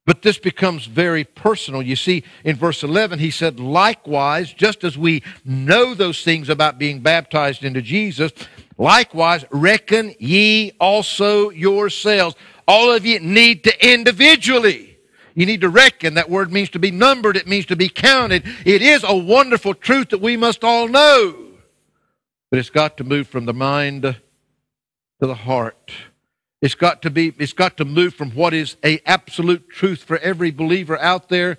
But 0.06 0.20
this 0.20 0.38
becomes 0.38 0.84
very 0.84 1.24
personal. 1.24 1.82
You 1.82 1.96
see, 1.96 2.24
in 2.44 2.56
verse 2.56 2.82
11, 2.82 3.18
he 3.18 3.30
said, 3.30 3.58
Likewise, 3.58 4.52
just 4.52 4.84
as 4.84 4.98
we 4.98 5.22
know 5.44 5.94
those 5.94 6.22
things 6.22 6.50
about 6.50 6.78
being 6.78 7.00
baptized 7.00 7.64
into 7.64 7.80
Jesus, 7.80 8.32
likewise, 8.76 9.46
reckon 9.50 10.14
ye 10.18 10.72
also 10.78 11.48
yourselves. 11.50 12.36
All 12.68 12.92
of 12.92 13.06
you 13.06 13.18
need 13.20 13.64
to 13.64 13.92
individually. 13.92 14.98
You 15.34 15.46
need 15.46 15.62
to 15.62 15.70
reckon. 15.70 16.14
That 16.14 16.30
word 16.30 16.52
means 16.52 16.70
to 16.70 16.78
be 16.78 16.90
numbered. 16.90 17.36
It 17.36 17.46
means 17.46 17.66
to 17.66 17.76
be 17.76 17.88
counted. 17.88 18.44
It 18.64 18.82
is 18.82 19.04
a 19.04 19.16
wonderful 19.16 19.74
truth 19.74 20.10
that 20.10 20.20
we 20.20 20.36
must 20.36 20.64
all 20.64 20.86
know. 20.86 21.34
But 22.50 22.58
it's 22.60 22.70
got 22.70 22.98
to 22.98 23.04
move 23.04 23.26
from 23.26 23.46
the 23.46 23.54
mind 23.54 24.02
to 24.02 24.16
the 25.20 25.34
heart. 25.34 25.92
It's 26.64 26.74
got 26.74 27.02
to 27.02 27.10
be, 27.10 27.34
it's 27.38 27.52
got 27.52 27.76
to 27.76 27.84
move 27.84 28.14
from 28.14 28.30
what 28.30 28.54
is 28.54 28.76
a 28.82 28.98
absolute 29.04 29.68
truth 29.68 30.02
for 30.02 30.16
every 30.16 30.50
believer 30.50 30.98
out 30.98 31.28
there 31.28 31.58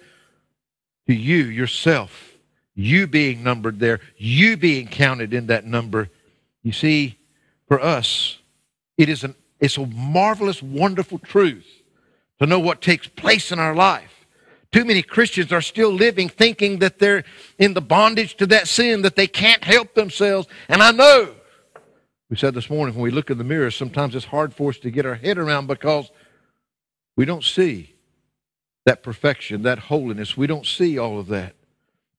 to 1.06 1.14
you 1.14 1.44
yourself. 1.44 2.32
You 2.74 3.06
being 3.06 3.44
numbered 3.44 3.80
there, 3.80 4.00
you 4.18 4.58
being 4.58 4.88
counted 4.88 5.32
in 5.32 5.46
that 5.46 5.64
number. 5.64 6.10
You 6.64 6.72
see, 6.72 7.20
for 7.68 7.80
us, 7.80 8.40
it 8.98 9.08
is 9.08 9.24
an 9.24 9.36
it's 9.60 9.78
a 9.78 9.86
marvelous, 9.86 10.64
wonderful 10.64 11.20
truth 11.20 11.68
to 12.40 12.48
know 12.48 12.60
what 12.60 12.82
takes 12.82 13.08
place 13.08 13.52
in 13.52 13.60
our 13.60 13.76
life. 13.76 14.26
Too 14.72 14.86
many 14.86 15.04
Christians 15.04 15.54
are 15.54 15.62
still 15.62 15.92
living 15.92 16.30
thinking 16.30 16.80
that 16.80 16.98
they're 16.98 17.26
in 17.60 17.76
the 17.76 17.80
bondage 17.80 18.38
to 18.38 18.48
that 18.48 18.68
sin, 18.68 19.04
that 19.04 19.16
they 19.16 19.28
can't 19.28 19.64
help 19.64 19.94
themselves. 19.94 20.48
And 20.68 20.82
I 20.82 20.90
know 20.90 21.36
we 22.30 22.36
said 22.36 22.54
this 22.54 22.70
morning 22.70 22.96
when 22.96 23.04
we 23.04 23.12
look 23.12 23.30
in 23.30 23.38
the 23.38 23.44
mirror, 23.44 23.70
sometimes 23.70 24.16
it's 24.16 24.26
hard 24.26 24.54
for 24.54 24.70
us 24.70 24.78
to 24.80 24.90
get 24.90 25.06
our 25.06 25.16
head 25.16 25.38
around 25.38 25.68
because 25.68 26.10
we 27.16 27.26
don't 27.26 27.44
see 27.44 27.94
that 28.86 29.04
perfection, 29.04 29.62
that 29.64 29.80
holiness. 29.80 30.36
We 30.36 30.48
don't 30.48 30.66
see 30.66 30.98
all 30.98 31.20
of 31.20 31.28
that. 31.28 31.56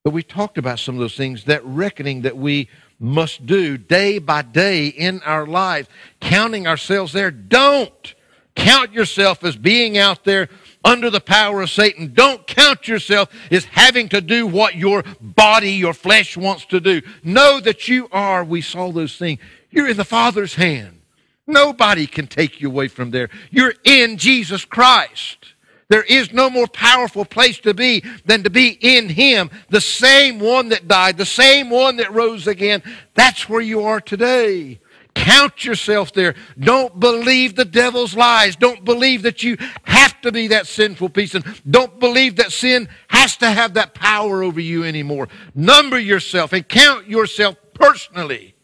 But 0.03 0.13
we 0.13 0.23
talked 0.23 0.57
about 0.57 0.79
some 0.79 0.95
of 0.95 0.99
those 0.99 1.17
things, 1.17 1.43
that 1.45 1.65
reckoning 1.65 2.21
that 2.21 2.37
we 2.37 2.69
must 2.99 3.45
do 3.45 3.77
day 3.77 4.19
by 4.19 4.41
day 4.41 4.87
in 4.87 5.21
our 5.23 5.45
lives, 5.45 5.89
counting 6.21 6.67
ourselves 6.67 7.11
there. 7.11 7.29
Don't 7.29 8.15
count 8.55 8.93
yourself 8.93 9.43
as 9.43 9.55
being 9.55 9.97
out 9.97 10.23
there 10.23 10.49
under 10.83 11.09
the 11.09 11.19
power 11.19 11.61
of 11.61 11.69
Satan. 11.69 12.13
Don't 12.13 12.47
count 12.47 12.87
yourself 12.87 13.29
as 13.51 13.65
having 13.65 14.09
to 14.09 14.21
do 14.21 14.47
what 14.47 14.75
your 14.75 15.03
body, 15.19 15.71
your 15.71 15.93
flesh 15.93 16.37
wants 16.37 16.65
to 16.67 16.79
do. 16.79 17.01
Know 17.23 17.59
that 17.59 17.87
you 17.87 18.07
are, 18.11 18.43
we 18.43 18.61
saw 18.61 18.91
those 18.91 19.17
things, 19.17 19.39
you're 19.71 19.89
in 19.89 19.97
the 19.97 20.05
Father's 20.05 20.55
hand. 20.55 21.01
Nobody 21.45 22.07
can 22.07 22.27
take 22.27 22.59
you 22.59 22.69
away 22.69 22.87
from 22.89 23.11
there. 23.11 23.29
You're 23.51 23.73
in 23.83 24.17
Jesus 24.17 24.65
Christ. 24.65 25.53
There 25.89 26.03
is 26.03 26.33
no 26.33 26.49
more 26.49 26.67
powerful 26.67 27.23
place 27.23 27.59
to 27.59 27.73
be 27.73 28.03
than 28.25 28.43
to 28.43 28.49
be 28.49 28.77
in 28.81 29.07
Him, 29.07 29.49
the 29.69 29.79
same 29.79 30.39
one 30.39 30.69
that 30.69 30.87
died, 30.87 31.17
the 31.17 31.25
same 31.25 31.69
one 31.69 31.97
that 31.97 32.13
rose 32.13 32.45
again. 32.45 32.83
That's 33.13 33.47
where 33.47 33.61
you 33.61 33.83
are 33.83 34.01
today. 34.01 34.81
Count 35.15 35.63
yourself 35.63 36.13
there. 36.13 36.35
Don't 36.59 36.99
believe 36.99 37.55
the 37.55 37.65
devil's 37.65 38.15
lies. 38.15 38.55
Don't 38.55 38.83
believe 38.83 39.23
that 39.23 39.41
you 39.41 39.57
have 39.83 40.19
to 40.21 40.31
be 40.31 40.47
that 40.47 40.67
sinful 40.67 41.09
person. 41.09 41.43
Don't 41.67 41.99
believe 41.99 42.35
that 42.35 42.51
sin 42.51 42.89
has 43.07 43.37
to 43.37 43.49
have 43.49 43.75
that 43.75 43.93
power 43.93 44.43
over 44.43 44.59
you 44.59 44.83
anymore. 44.83 45.29
Number 45.55 45.97
yourself 45.97 46.53
and 46.53 46.67
count 46.67 47.07
yourself 47.07 47.55
personally 47.73 48.56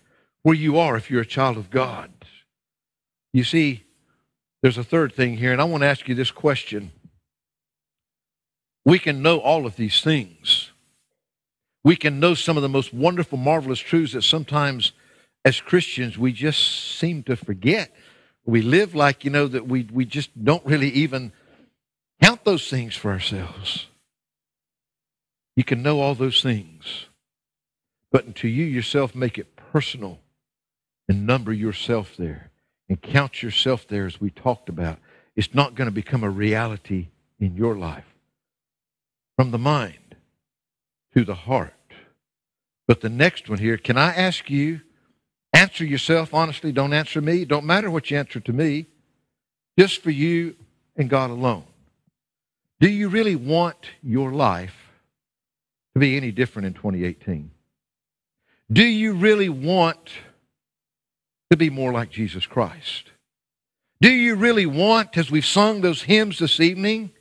where 0.43 0.55
you 0.55 0.77
are 0.77 0.95
if 0.95 1.09
you're 1.09 1.21
a 1.21 1.25
child 1.25 1.57
of 1.57 1.69
God. 1.69 2.11
You 3.33 3.43
see, 3.43 3.83
there's 4.61 4.77
a 4.77 4.83
third 4.83 5.13
thing 5.13 5.37
here, 5.37 5.51
and 5.51 5.59
I 5.59 5.65
want 5.65 5.81
to 5.81 5.87
ask 5.87 6.07
you 6.07 6.15
this 6.15 6.31
question. 6.31 6.91
We 8.85 8.99
can 8.99 9.21
know 9.21 9.39
all 9.39 9.65
of 9.65 9.75
these 9.75 10.01
things. 10.01 10.71
We 11.83 11.95
can 11.95 12.19
know 12.19 12.33
some 12.33 12.57
of 12.57 12.63
the 12.63 12.69
most 12.69 12.93
wonderful, 12.93 13.37
marvelous 13.37 13.79
truths 13.79 14.13
that 14.13 14.21
sometimes 14.21 14.93
as 15.45 15.59
Christians 15.59 16.17
we 16.17 16.31
just 16.31 16.97
seem 16.97 17.23
to 17.23 17.35
forget. 17.35 17.93
We 18.45 18.61
live 18.61 18.95
like, 18.95 19.25
you 19.25 19.31
know, 19.31 19.47
that 19.47 19.67
we, 19.67 19.87
we 19.91 20.05
just 20.05 20.29
don't 20.43 20.65
really 20.65 20.89
even 20.89 21.31
count 22.21 22.43
those 22.45 22.69
things 22.69 22.95
for 22.95 23.11
ourselves. 23.11 23.87
You 25.55 25.63
can 25.63 25.83
know 25.83 25.99
all 25.99 26.15
those 26.15 26.41
things, 26.41 27.07
but 28.11 28.25
until 28.25 28.49
you 28.49 28.65
yourself 28.65 29.13
make 29.13 29.37
it 29.37 29.55
personal, 29.55 30.19
and 31.07 31.25
number 31.27 31.51
yourself 31.51 32.15
there 32.17 32.51
and 32.89 33.01
count 33.01 33.41
yourself 33.41 33.87
there 33.87 34.05
as 34.05 34.21
we 34.21 34.29
talked 34.29 34.69
about, 34.69 34.99
it's 35.35 35.53
not 35.53 35.75
going 35.75 35.87
to 35.87 35.91
become 35.91 36.23
a 36.23 36.29
reality 36.29 37.09
in 37.39 37.55
your 37.55 37.75
life. 37.75 38.05
From 39.35 39.51
the 39.51 39.57
mind 39.57 40.15
to 41.13 41.23
the 41.23 41.35
heart. 41.35 41.73
But 42.87 43.01
the 43.01 43.09
next 43.09 43.49
one 43.49 43.59
here, 43.59 43.77
can 43.77 43.97
I 43.97 44.13
ask 44.13 44.49
you, 44.49 44.81
answer 45.53 45.85
yourself 45.85 46.33
honestly, 46.33 46.71
don't 46.71 46.93
answer 46.93 47.21
me, 47.21 47.45
don't 47.45 47.65
matter 47.65 47.89
what 47.89 48.11
you 48.11 48.17
answer 48.17 48.39
to 48.41 48.53
me, 48.53 48.87
just 49.77 50.01
for 50.01 50.11
you 50.11 50.55
and 50.95 51.09
God 51.09 51.29
alone. 51.29 51.63
Do 52.79 52.89
you 52.89 53.09
really 53.09 53.35
want 53.35 53.77
your 54.01 54.31
life 54.31 54.75
to 55.93 55.99
be 55.99 56.17
any 56.17 56.31
different 56.31 56.65
in 56.67 56.73
2018? 56.73 57.51
Do 58.71 58.83
you 58.83 59.13
really 59.13 59.49
want 59.49 60.11
to 61.53 61.57
be 61.57 61.69
more 61.69 61.93
like 61.93 62.09
Jesus 62.09 62.47
Christ? 62.47 63.11
Do 64.01 64.09
you 64.09 64.33
really 64.33 64.65
want, 64.65 65.15
as 65.19 65.29
we've 65.29 65.45
sung 65.45 65.81
those 65.81 66.01
hymns 66.01 66.39
this 66.39 66.59
evening, 66.59 67.11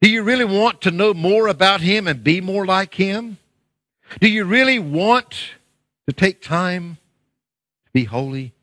do 0.00 0.08
you 0.08 0.22
really 0.22 0.46
want 0.46 0.80
to 0.80 0.90
know 0.90 1.12
more 1.12 1.46
about 1.46 1.82
Him 1.82 2.08
and 2.08 2.24
be 2.24 2.40
more 2.40 2.64
like 2.64 2.94
Him? 2.94 3.36
Do 4.18 4.30
you 4.30 4.46
really 4.46 4.78
want 4.78 5.34
to 6.08 6.14
take 6.14 6.40
time 6.40 6.96
to 7.84 7.90
be 7.92 8.04
holy, 8.04 8.54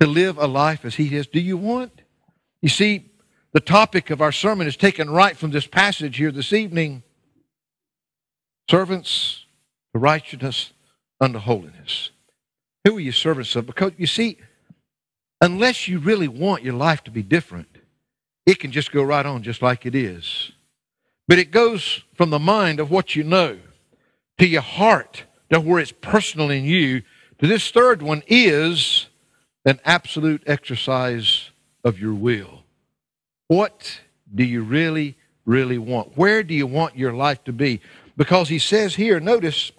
to 0.00 0.08
live 0.08 0.38
a 0.38 0.48
life 0.48 0.84
as 0.84 0.96
He 0.96 1.14
is? 1.14 1.28
Do 1.28 1.38
you 1.38 1.56
want? 1.56 2.02
You 2.60 2.68
see, 2.68 3.12
the 3.52 3.60
topic 3.60 4.10
of 4.10 4.20
our 4.20 4.32
sermon 4.32 4.66
is 4.66 4.76
taken 4.76 5.08
right 5.08 5.36
from 5.36 5.52
this 5.52 5.68
passage 5.68 6.16
here 6.16 6.32
this 6.32 6.52
evening 6.52 7.04
servants 8.68 9.44
to 9.94 10.00
righteousness 10.00 10.72
unto 11.20 11.38
holiness. 11.38 12.10
Who 12.84 12.96
are 12.96 13.00
you 13.00 13.12
servants 13.12 13.54
of? 13.56 13.66
Because 13.66 13.92
you 13.96 14.06
see, 14.06 14.38
unless 15.40 15.88
you 15.88 15.98
really 15.98 16.28
want 16.28 16.62
your 16.62 16.74
life 16.74 17.04
to 17.04 17.10
be 17.10 17.22
different, 17.22 17.68
it 18.46 18.58
can 18.58 18.72
just 18.72 18.92
go 18.92 19.02
right 19.02 19.26
on 19.26 19.42
just 19.42 19.62
like 19.62 19.86
it 19.86 19.94
is. 19.94 20.52
But 21.28 21.38
it 21.38 21.50
goes 21.50 22.02
from 22.14 22.30
the 22.30 22.38
mind 22.38 22.80
of 22.80 22.90
what 22.90 23.14
you 23.14 23.22
know 23.22 23.58
to 24.38 24.46
your 24.46 24.62
heart 24.62 25.24
to 25.50 25.60
where 25.60 25.80
it's 25.80 25.92
personal 25.92 26.50
in 26.50 26.64
you 26.64 27.02
to 27.38 27.46
this 27.46 27.70
third 27.70 28.02
one 28.02 28.22
is 28.26 29.06
an 29.64 29.80
absolute 29.84 30.42
exercise 30.46 31.50
of 31.84 31.98
your 31.98 32.14
will. 32.14 32.64
What 33.48 34.00
do 34.34 34.44
you 34.44 34.62
really, 34.62 35.16
really 35.44 35.78
want? 35.78 36.16
Where 36.16 36.42
do 36.42 36.54
you 36.54 36.66
want 36.66 36.96
your 36.96 37.12
life 37.12 37.42
to 37.44 37.52
be? 37.52 37.80
Because 38.16 38.48
he 38.48 38.58
says 38.58 38.94
here, 38.94 39.20
notice, 39.20 39.72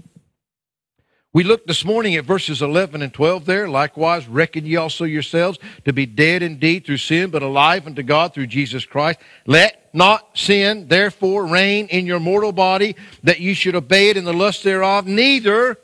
we 1.34 1.46
looked 1.46 1.66
this 1.66 1.86
morning 1.86 2.16
at 2.16 2.26
verses 2.26 2.62
11 2.62 3.02
and 3.02 3.14
12 3.14 3.46
there. 3.46 3.70
Likewise, 3.70 4.28
reckon 4.28 4.66
ye 4.66 4.76
also 4.76 5.06
yourselves 5.06 5.58
to 5.86 5.94
be 5.94 6.06
dead 6.06 6.44
indeed 6.44 6.86
through 6.86 6.98
sin, 6.98 7.30
but 7.30 7.42
alive 7.42 7.88
unto 7.88 8.04
God 8.04 8.34
through 8.34 8.48
Jesus 8.48 8.84
Christ. 8.84 9.20
Let 9.46 9.90
not 9.94 10.38
sin 10.38 10.90
therefore 10.90 11.46
reign 11.46 11.88
in 11.88 12.06
your 12.06 12.20
mortal 12.20 12.52
body, 12.52 12.98
that 13.24 13.40
ye 13.40 13.54
should 13.54 13.76
obey 13.76 14.10
it 14.10 14.18
in 14.18 14.26
the 14.26 14.34
lust 14.34 14.66
thereof. 14.66 15.08
Neither 15.08 15.78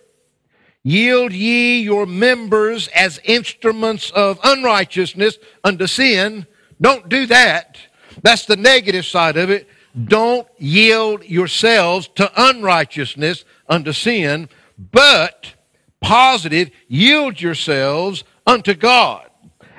yield 0.83 1.31
ye 1.31 1.79
your 1.79 2.05
members 2.05 2.89
as 2.89 3.21
instruments 3.23 4.11
of 4.11 4.41
unrighteousness 4.43 5.37
unto 5.63 5.87
sin. 5.87 6.45
Don't 6.81 7.07
do 7.07 7.25
that. 7.25 7.77
That's 8.21 8.45
the 8.45 8.57
negative 8.57 9.05
side 9.05 9.37
of 9.37 9.49
it. 9.49 9.69
Don't 10.05 10.47
yield 10.57 11.23
yourselves 11.23 12.09
to 12.15 12.29
unrighteousness 12.35 13.45
unto 13.69 13.93
sin 13.93 14.49
but 14.77 15.53
positive, 16.01 16.71
yield 16.87 17.41
yourselves 17.41 18.23
unto 18.45 18.73
God 18.73 19.27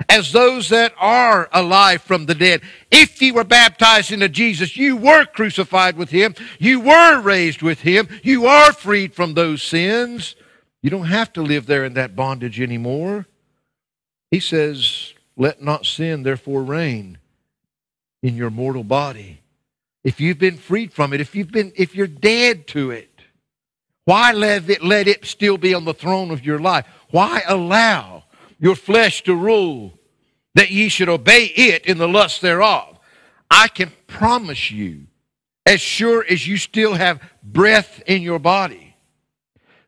as 0.07 0.31
those 0.31 0.69
that 0.69 0.93
are 0.97 1.49
alive 1.51 2.01
from 2.01 2.25
the 2.25 2.35
dead. 2.35 2.61
If 2.91 3.21
you 3.21 3.33
were 3.33 3.43
baptized 3.43 4.11
into 4.11 4.29
Jesus, 4.29 4.75
you 4.75 4.95
were 4.97 5.25
crucified 5.25 5.97
with 5.97 6.09
him, 6.09 6.35
you 6.57 6.79
were 6.79 7.21
raised 7.21 7.61
with 7.61 7.81
him, 7.81 8.07
you 8.23 8.47
are 8.47 8.73
freed 8.73 9.13
from 9.13 9.33
those 9.33 9.61
sins. 9.61 10.35
You 10.81 10.89
don't 10.89 11.07
have 11.07 11.33
to 11.33 11.41
live 11.41 11.65
there 11.65 11.83
in 11.83 11.93
that 11.95 12.15
bondage 12.15 12.61
anymore. 12.61 13.25
He 14.31 14.39
says, 14.39 15.13
Let 15.35 15.61
not 15.61 15.85
sin 15.85 16.23
therefore 16.23 16.63
reign 16.63 17.17
in 18.23 18.35
your 18.35 18.49
mortal 18.49 18.83
body. 18.83 19.41
If 20.03 20.21
you've 20.21 20.39
been 20.39 20.57
freed 20.57 20.93
from 20.93 21.11
it, 21.11 21.19
if 21.19 21.35
you've 21.35 21.51
been 21.51 21.73
if 21.75 21.95
you're 21.95 22.07
dead 22.07 22.67
to 22.67 22.91
it, 22.91 23.08
why 24.09 24.31
let 24.31 24.67
it, 24.67 24.83
let 24.83 25.07
it 25.07 25.23
still 25.23 25.55
be 25.55 25.75
on 25.75 25.85
the 25.85 25.93
throne 25.93 26.31
of 26.31 26.43
your 26.43 26.57
life? 26.57 26.87
Why 27.11 27.43
allow 27.47 28.23
your 28.57 28.75
flesh 28.75 29.21
to 29.25 29.35
rule 29.35 29.99
that 30.55 30.71
ye 30.71 30.89
should 30.89 31.09
obey 31.09 31.45
it 31.45 31.85
in 31.85 31.99
the 31.99 32.07
lust 32.07 32.41
thereof? 32.41 32.97
I 33.51 33.67
can 33.67 33.91
promise 34.07 34.71
you, 34.71 35.05
as 35.63 35.79
sure 35.79 36.25
as 36.27 36.47
you 36.47 36.57
still 36.57 36.95
have 36.95 37.21
breath 37.43 38.01
in 38.07 38.23
your 38.23 38.39
body, 38.39 38.95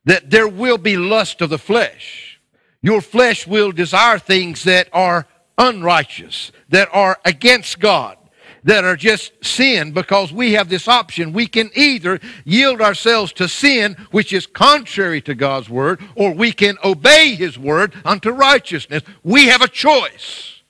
that 0.05 0.29
there 0.29 0.47
will 0.47 0.77
be 0.77 0.97
lust 0.97 1.41
of 1.41 1.49
the 1.49 1.57
flesh. 1.57 2.39
Your 2.83 3.01
flesh 3.01 3.47
will 3.47 3.71
desire 3.71 4.19
things 4.19 4.65
that 4.65 4.87
are 4.93 5.25
unrighteous, 5.57 6.51
that 6.69 6.89
are 6.93 7.17
against 7.25 7.79
God 7.79 8.19
that 8.63 8.83
are 8.83 8.95
just 8.95 9.33
sin 9.43 9.91
because 9.91 10.31
we 10.31 10.53
have 10.53 10.69
this 10.69 10.87
option. 10.87 11.33
We 11.33 11.47
can 11.47 11.71
either 11.75 12.19
yield 12.45 12.81
ourselves 12.81 13.33
to 13.33 13.47
sin, 13.47 13.95
which 14.11 14.33
is 14.33 14.45
contrary 14.45 15.21
to 15.21 15.35
God's 15.35 15.69
word, 15.69 16.01
or 16.15 16.33
we 16.33 16.51
can 16.51 16.77
obey 16.83 17.35
his 17.35 17.57
word 17.57 17.93
unto 18.05 18.31
righteousness. 18.31 19.03
We 19.23 19.47
have 19.47 19.61
a 19.61 19.67
choice. 19.67 20.61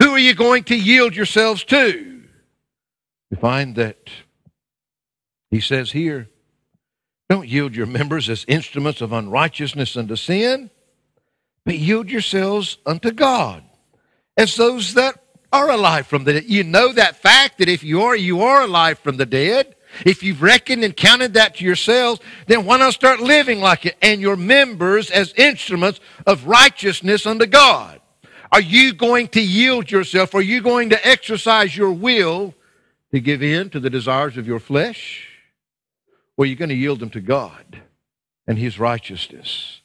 Who 0.00 0.10
are 0.10 0.18
you 0.18 0.34
going 0.34 0.64
to 0.64 0.76
yield 0.76 1.14
yourselves 1.14 1.64
to? 1.64 2.22
We 3.30 3.36
find 3.36 3.76
that 3.76 4.10
he 5.50 5.60
says 5.60 5.92
here, 5.92 6.28
don't 7.28 7.48
yield 7.48 7.74
your 7.74 7.86
members 7.86 8.28
as 8.30 8.44
instruments 8.46 9.00
of 9.00 9.12
unrighteousness 9.12 9.96
unto 9.96 10.16
sin, 10.16 10.70
but 11.64 11.76
yield 11.76 12.08
yourselves 12.08 12.78
unto 12.86 13.10
God 13.10 13.64
as 14.36 14.54
those 14.56 14.94
that 14.94 15.25
are 15.52 15.70
alive 15.70 16.06
from 16.06 16.24
the 16.24 16.34
dead. 16.34 16.44
You 16.46 16.64
know 16.64 16.92
that 16.92 17.16
fact 17.16 17.58
that 17.58 17.68
if 17.68 17.82
you 17.82 18.02
are, 18.02 18.16
you 18.16 18.42
are 18.42 18.62
alive 18.62 18.98
from 18.98 19.16
the 19.16 19.26
dead. 19.26 19.74
If 20.04 20.22
you've 20.22 20.42
reckoned 20.42 20.84
and 20.84 20.96
counted 20.96 21.34
that 21.34 21.56
to 21.56 21.64
yourselves, 21.64 22.20
then 22.46 22.64
why 22.64 22.78
not 22.78 22.92
start 22.92 23.20
living 23.20 23.60
like 23.60 23.86
it 23.86 23.96
and 24.02 24.20
your 24.20 24.36
members 24.36 25.10
as 25.10 25.32
instruments 25.34 26.00
of 26.26 26.46
righteousness 26.46 27.26
unto 27.26 27.46
God? 27.46 28.00
Are 28.52 28.60
you 28.60 28.92
going 28.92 29.28
to 29.28 29.40
yield 29.40 29.90
yourself? 29.90 30.34
Are 30.34 30.42
you 30.42 30.60
going 30.60 30.90
to 30.90 31.06
exercise 31.06 31.76
your 31.76 31.92
will 31.92 32.54
to 33.12 33.20
give 33.20 33.42
in 33.42 33.70
to 33.70 33.80
the 33.80 33.90
desires 33.90 34.36
of 34.36 34.46
your 34.46 34.60
flesh? 34.60 35.28
Or 36.36 36.44
are 36.44 36.46
you 36.46 36.56
going 36.56 36.68
to 36.68 36.74
yield 36.74 37.00
them 37.00 37.10
to 37.10 37.20
God 37.20 37.82
and 38.46 38.58
His 38.58 38.78
righteousness? 38.78 39.80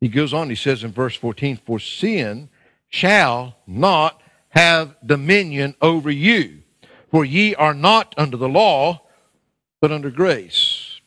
He 0.00 0.08
goes 0.08 0.34
on, 0.34 0.50
he 0.50 0.56
says 0.56 0.84
in 0.84 0.92
verse 0.92 1.16
14, 1.16 1.56
For 1.64 1.80
sin 1.80 2.50
shall 2.88 3.56
not 3.66 4.20
have 4.56 4.96
dominion 5.04 5.76
over 5.82 6.10
you. 6.10 6.62
For 7.10 7.24
ye 7.24 7.54
are 7.54 7.74
not 7.74 8.14
under 8.16 8.36
the 8.36 8.48
law, 8.48 9.02
but 9.80 9.92
under 9.92 10.10
grace. 10.10 11.00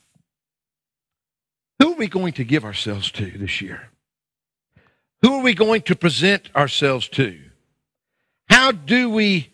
Who 1.80 1.94
are 1.94 1.98
we 1.98 2.08
going 2.08 2.34
to 2.34 2.44
give 2.44 2.64
ourselves 2.64 3.12
to 3.12 3.26
this 3.32 3.60
year? 3.60 3.90
Who 5.24 5.34
are 5.34 5.44
we 5.44 5.54
going 5.54 5.82
to 5.84 5.96
present 5.96 6.50
ourselves 6.56 7.10
to? 7.10 7.38
How 8.50 8.72
do 8.72 9.10
we 9.10 9.52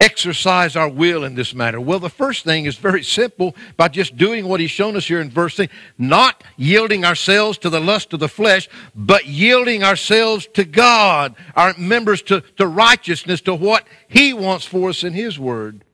exercise 0.00 0.76
our 0.76 0.88
will 0.88 1.24
in 1.24 1.34
this 1.34 1.54
matter? 1.54 1.80
Well, 1.80 1.98
the 1.98 2.10
first 2.10 2.44
thing 2.44 2.66
is 2.66 2.76
very 2.76 3.02
simple 3.02 3.54
by 3.76 3.88
just 3.88 4.16
doing 4.16 4.46
what 4.46 4.60
he's 4.60 4.70
shown 4.70 4.96
us 4.96 5.06
here 5.06 5.20
in 5.20 5.30
verse 5.30 5.56
3, 5.56 5.68
not 5.98 6.44
yielding 6.56 7.04
ourselves 7.04 7.58
to 7.58 7.70
the 7.70 7.80
lust 7.80 8.12
of 8.12 8.20
the 8.20 8.28
flesh, 8.28 8.68
but 8.94 9.26
yielding 9.26 9.82
ourselves 9.82 10.46
to 10.54 10.64
God, 10.64 11.34
our 11.54 11.74
members 11.78 12.22
to, 12.22 12.42
to 12.56 12.66
righteousness, 12.66 13.40
to 13.42 13.54
what 13.54 13.86
he 14.08 14.32
wants 14.32 14.66
for 14.66 14.90
us 14.90 15.02
in 15.04 15.12
his 15.12 15.38
word. 15.38 15.84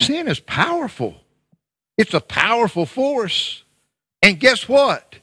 Sin 0.00 0.28
is 0.28 0.40
powerful. 0.40 1.16
It's 1.96 2.14
a 2.14 2.20
powerful 2.20 2.86
force. 2.86 3.62
And 4.22 4.38
guess 4.38 4.68
what? 4.68 5.16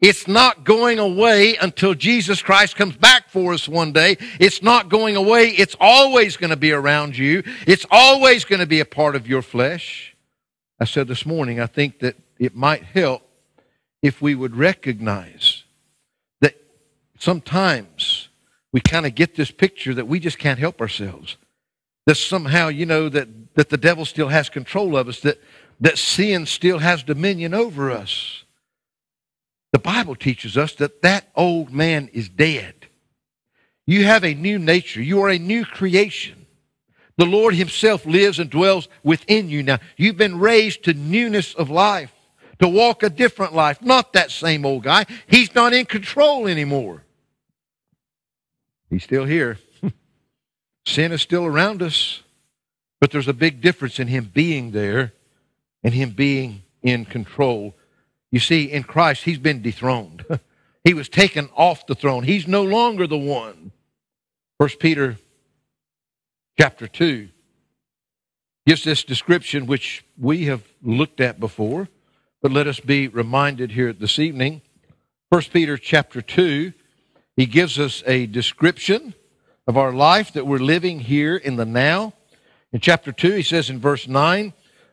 It's 0.00 0.26
not 0.26 0.64
going 0.64 0.98
away 0.98 1.56
until 1.56 1.94
Jesus 1.94 2.40
Christ 2.40 2.74
comes 2.74 2.96
back 2.96 3.28
for 3.28 3.52
us 3.52 3.68
one 3.68 3.92
day. 3.92 4.16
It's 4.38 4.62
not 4.62 4.88
going 4.88 5.16
away. 5.16 5.48
It's 5.48 5.76
always 5.78 6.38
going 6.38 6.50
to 6.50 6.56
be 6.56 6.72
around 6.72 7.18
you. 7.18 7.42
It's 7.66 7.84
always 7.90 8.46
going 8.46 8.60
to 8.60 8.66
be 8.66 8.80
a 8.80 8.86
part 8.86 9.14
of 9.14 9.28
your 9.28 9.42
flesh. 9.42 10.16
I 10.80 10.86
said 10.86 11.06
this 11.06 11.26
morning, 11.26 11.60
I 11.60 11.66
think 11.66 11.98
that 11.98 12.16
it 12.38 12.56
might 12.56 12.82
help 12.82 13.22
if 14.00 14.22
we 14.22 14.34
would 14.34 14.56
recognize 14.56 15.64
that 16.40 16.54
sometimes 17.18 18.30
we 18.72 18.80
kind 18.80 19.04
of 19.04 19.14
get 19.14 19.34
this 19.34 19.50
picture 19.50 19.92
that 19.92 20.08
we 20.08 20.18
just 20.18 20.38
can't 20.38 20.58
help 20.58 20.80
ourselves. 20.80 21.36
That 22.06 22.14
somehow, 22.14 22.68
you 22.68 22.86
know, 22.86 23.10
that, 23.10 23.28
that 23.54 23.68
the 23.68 23.76
devil 23.76 24.06
still 24.06 24.28
has 24.28 24.48
control 24.48 24.96
of 24.96 25.08
us, 25.08 25.20
that, 25.20 25.38
that 25.80 25.98
sin 25.98 26.46
still 26.46 26.78
has 26.78 27.02
dominion 27.02 27.52
over 27.52 27.90
us. 27.90 28.44
The 29.72 29.78
Bible 29.78 30.16
teaches 30.16 30.56
us 30.56 30.74
that 30.74 31.02
that 31.02 31.28
old 31.34 31.72
man 31.72 32.08
is 32.12 32.28
dead. 32.28 32.74
You 33.86 34.04
have 34.04 34.24
a 34.24 34.34
new 34.34 34.58
nature. 34.58 35.02
You 35.02 35.22
are 35.22 35.30
a 35.30 35.38
new 35.38 35.64
creation. 35.64 36.46
The 37.16 37.26
Lord 37.26 37.54
Himself 37.54 38.06
lives 38.06 38.38
and 38.38 38.48
dwells 38.48 38.88
within 39.02 39.48
you 39.48 39.62
now. 39.62 39.78
You've 39.96 40.16
been 40.16 40.38
raised 40.38 40.84
to 40.84 40.94
newness 40.94 41.54
of 41.54 41.70
life, 41.70 42.12
to 42.60 42.68
walk 42.68 43.02
a 43.02 43.10
different 43.10 43.54
life, 43.54 43.82
not 43.82 44.12
that 44.14 44.30
same 44.30 44.64
old 44.64 44.84
guy. 44.84 45.06
He's 45.26 45.54
not 45.54 45.72
in 45.72 45.86
control 45.86 46.46
anymore. 46.46 47.04
He's 48.88 49.04
still 49.04 49.24
here. 49.24 49.58
Sin 50.86 51.12
is 51.12 51.22
still 51.22 51.44
around 51.44 51.82
us, 51.82 52.22
but 53.00 53.10
there's 53.10 53.28
a 53.28 53.34
big 53.34 53.60
difference 53.60 54.00
in 54.00 54.08
Him 54.08 54.30
being 54.32 54.72
there 54.72 55.12
and 55.84 55.94
Him 55.94 56.10
being 56.10 56.62
in 56.82 57.04
control 57.04 57.74
you 58.30 58.38
see, 58.38 58.64
in 58.64 58.84
Christ, 58.84 59.24
he's 59.24 59.38
been 59.38 59.62
dethroned. 59.62 60.24
he 60.84 60.94
was 60.94 61.08
taken 61.08 61.48
off 61.56 61.86
the 61.86 61.94
throne. 61.94 62.24
He's 62.24 62.46
no 62.46 62.62
longer 62.62 63.06
the 63.06 63.18
one. 63.18 63.72
First 64.58 64.78
Peter 64.78 65.18
chapter 66.58 66.86
2 66.86 67.28
gives 68.66 68.84
this 68.84 69.02
description 69.02 69.66
which 69.66 70.04
we 70.18 70.44
have 70.44 70.62
looked 70.82 71.20
at 71.20 71.40
before, 71.40 71.88
but 72.42 72.52
let 72.52 72.66
us 72.66 72.78
be 72.78 73.08
reminded 73.08 73.72
here 73.72 73.92
this 73.92 74.18
evening. 74.18 74.62
First 75.32 75.52
Peter 75.52 75.76
chapter 75.76 76.20
2, 76.20 76.72
he 77.36 77.46
gives 77.46 77.78
us 77.78 78.02
a 78.06 78.26
description 78.26 79.14
of 79.66 79.76
our 79.76 79.92
life 79.92 80.32
that 80.34 80.46
we're 80.46 80.58
living 80.58 81.00
here 81.00 81.36
in 81.36 81.56
the 81.56 81.64
now. 81.64 82.12
In 82.72 82.80
chapter 82.80 83.12
2, 83.12 83.32
he 83.32 83.42
says 83.42 83.70
in 83.70 83.80
verse 83.80 84.06
9, 84.06 84.52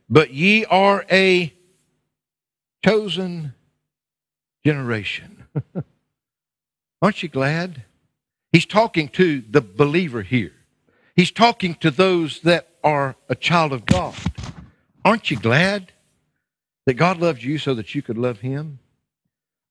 But 0.10 0.34
ye 0.34 0.64
are 0.66 1.06
a 1.12 1.54
chosen 2.88 3.54
generation. 4.66 5.44
Aren't 7.02 7.22
you 7.22 7.28
glad? 7.28 7.84
He's 8.54 8.66
talking 8.66 9.10
to 9.10 9.42
the 9.42 9.60
believer 9.62 10.22
here. 10.22 10.54
He's 11.16 11.32
talking 11.32 11.76
to 11.76 11.92
those 11.92 12.40
that 12.42 12.70
are 12.84 13.16
a 13.28 13.36
child 13.36 13.74
of 13.74 13.86
God. 13.86 14.16
Aren't 15.04 15.30
you 15.30 15.38
glad 15.38 15.92
that 16.86 16.94
God 16.94 17.20
loved 17.20 17.44
you 17.44 17.58
so 17.58 17.74
that 17.74 17.94
you 17.94 18.02
could 18.02 18.18
love 18.18 18.40
Him? 18.40 18.80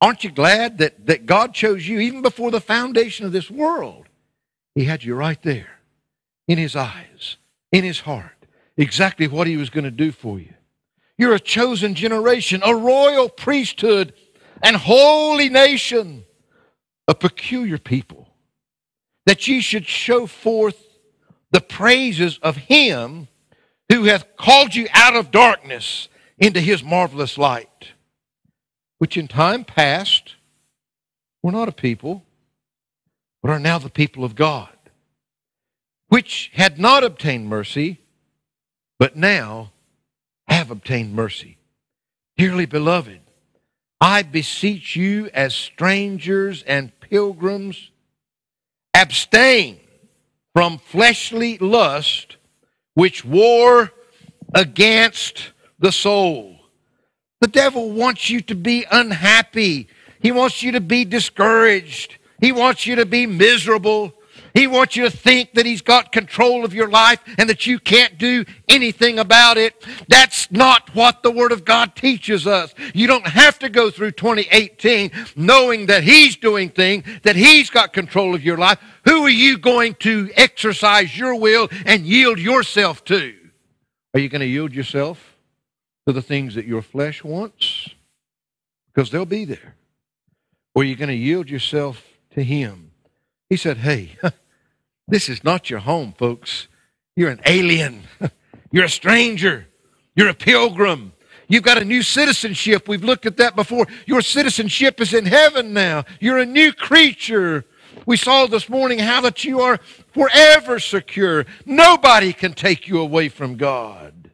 Aren't 0.03 0.25
you 0.25 0.31
glad 0.31 0.77
that, 0.79 1.07
that 1.07 1.25
God 1.25 1.55
chose 1.55 1.89
you 1.89 1.99
even 2.01 2.21
before 2.21 2.51
the 2.51 2.61
foundation 2.61 3.25
of 3.25 3.33
this 3.33 3.51
world? 3.51 4.09
He 4.75 4.85
had 4.85 5.05
you 5.05 5.15
right 5.15 5.41
there 5.43 5.79
in 6.47 6.59
His 6.59 6.77
eyes, 6.77 7.39
in 7.73 7.83
His 7.83 8.01
heart, 8.01 8.45
exactly 8.77 9.27
what 9.27 9.47
He 9.47 9.57
was 9.57 9.71
going 9.71 9.85
to 9.85 9.91
do 9.91 10.13
for 10.13 10.39
you. 10.39 10.53
You're 11.19 11.35
a 11.35 11.41
chosen 11.41 11.95
generation, 11.95 12.63
a 12.65 12.75
royal 12.75 13.29
priesthood, 13.29 14.13
and 14.63 14.77
holy 14.77 15.49
nation, 15.49 16.25
a 17.09 17.15
peculiar 17.15 17.79
people, 17.79 18.29
that 19.25 19.47
ye 19.49 19.61
should 19.61 19.87
show 19.87 20.27
forth 20.27 20.83
the 21.53 21.61
praises 21.61 22.39
of 22.43 22.57
him 22.57 23.29
who 23.91 24.05
hath 24.05 24.37
called 24.37 24.75
you 24.75 24.89
out 24.93 25.17
of 25.17 25.31
darkness 25.31 26.09
into 26.39 26.61
his 26.61 26.83
marvelous 26.83 27.39
light, 27.39 27.93
which 28.99 29.17
in 29.17 29.29
time 29.29 29.65
past 29.65 30.37
were 31.43 31.53
not 31.53 31.69
a 31.69 31.73
people, 31.73 32.25
but 33.43 33.51
are 33.51 33.61
now 33.61 33.79
the 33.79 33.89
people 33.89 34.25
of 34.25 34.35
God, 34.35 34.77
which 36.09 36.51
had 36.55 36.79
not 36.79 37.05
obtained 37.05 37.49
mercy, 37.49 38.01
but 38.99 39.17
now 39.17 39.73
have 40.49 40.71
obtained 40.71 41.15
mercy. 41.15 41.59
Dearly 42.37 42.67
beloved, 42.67 43.21
I 44.01 44.23
beseech 44.23 44.95
you 44.97 45.31
as 45.33 45.55
strangers 45.55 46.63
and 46.65 46.93
pilgrims, 47.01 47.91
abstain 48.93 49.81
from 50.55 50.79
fleshly 50.79 51.59
lust 51.59 52.37
which 52.95 53.25
war 53.25 53.93
against 54.55 55.53
the 55.79 55.93
soul. 55.93 56.57
The 57.41 57.49
devil 57.49 57.91
wants 57.91 58.31
you 58.31 58.41
to 58.43 58.55
be 58.55 58.85
unhappy, 58.91 59.89
He 60.21 60.33
wants 60.33 60.63
you 60.63 60.73
to 60.73 60.81
be 60.81 61.05
discouraged. 61.05 62.19
He 62.41 62.53
wants 62.53 62.87
you 62.87 62.97
to 62.97 63.07
be 63.07 63.27
miserable. 63.27 64.13
He 64.57 64.66
wants 64.66 64.97
you 64.97 65.03
to 65.03 65.11
think 65.11 65.53
that 65.53 65.66
He's 65.66 65.83
got 65.83 66.12
control 66.12 66.64
of 66.64 66.73
your 66.73 66.88
life 66.88 67.21
and 67.37 67.47
that 67.51 67.66
you 67.66 67.79
can't 67.79 68.16
do 68.16 68.47
anything 68.71 69.19
about 69.19 69.59
it. 69.59 69.75
That's 70.09 70.51
not 70.51 70.95
what 70.95 71.23
the 71.23 71.31
Word 71.31 71.53
of 71.53 71.66
God 71.66 71.95
teaches 71.95 72.47
us. 72.47 72.73
You 72.95 73.07
don't 73.07 73.27
have 73.27 73.59
to 73.59 73.69
go 73.69 73.90
through 73.90 74.12
2018 74.12 75.11
knowing 75.37 75.85
that 75.87 76.05
He's 76.05 76.38
doing 76.38 76.71
things, 76.71 77.05
that 77.23 77.37
He's 77.37 77.69
got 77.69 77.92
control 77.92 78.35
of 78.35 78.42
your 78.42 78.57
life. 78.57 78.79
Who 79.05 79.27
are 79.27 79.29
you 79.29 79.59
going 79.59 79.95
to 79.97 80.31
exercise 80.37 81.19
your 81.19 81.38
will 81.38 81.69
and 81.85 82.07
yield 82.07 82.38
yourself 82.38 83.05
to? 83.05 83.35
Are 84.14 84.21
you 84.21 84.31
going 84.31 84.40
to 84.40 84.47
yield 84.47 84.73
yourself 84.73 85.37
to 86.07 86.14
the 86.14 86.23
things 86.23 86.55
that 86.55 86.64
your 86.64 86.81
flesh 86.81 87.23
wants? 87.23 87.90
Because 88.87 89.11
they'll 89.11 89.27
be 89.27 89.45
there. 89.45 89.75
Or 90.75 90.81
are 90.81 90.87
you 90.87 90.97
going 90.97 91.11
to 91.11 91.14
yield 91.14 91.51
yourself 91.51 92.03
to 92.31 92.42
Him? 92.42 92.92
He 93.51 93.59
said, 93.59 93.77
Hey, 93.77 94.16
this 95.09 95.29
is 95.29 95.45
not 95.45 95.71
your 95.71 95.81
home, 95.81 96.14
folks. 96.19 96.69
You're 97.14 97.31
an 97.31 97.40
alien. 97.47 98.03
You're 98.73 98.85
a 98.85 98.90
stranger. 98.90 99.66
You're 100.14 100.29
a 100.29 100.35
pilgrim. 100.35 101.12
You've 101.49 101.62
got 101.62 101.79
a 101.79 101.85
new 101.85 102.03
citizenship. 102.03 102.88
We've 102.88 103.05
looked 103.05 103.27
at 103.27 103.37
that 103.37 103.55
before. 103.55 103.87
Your 104.07 104.21
citizenship 104.21 105.01
is 105.01 105.14
in 105.14 105.27
heaven 105.27 105.73
now. 105.73 106.05
You're 106.21 106.38
a 106.38 106.47
new 106.47 106.73
creature. 106.73 107.64
We 108.05 108.16
saw 108.16 108.47
this 108.47 108.69
morning 108.69 108.99
how 108.99 109.21
that 109.23 109.45
you 109.45 109.61
are 109.61 109.79
forever 110.12 110.79
secure. 110.81 111.47
Nobody 111.64 112.33
can 112.33 112.53
take 112.53 112.88
you 112.88 113.01
away 113.01 113.29
from 113.29 113.57
God. 113.57 114.31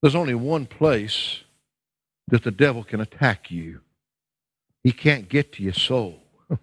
There's 0.00 0.14
only 0.14 0.34
one 0.34 0.66
place 0.66 1.40
that 2.28 2.42
the 2.42 2.50
devil 2.50 2.82
can 2.82 3.00
attack 3.00 3.50
you. 3.50 3.80
He 4.82 4.92
can't 4.92 5.28
get 5.28 5.52
to 5.54 5.62
your 5.62 5.74
soul. 5.74 6.22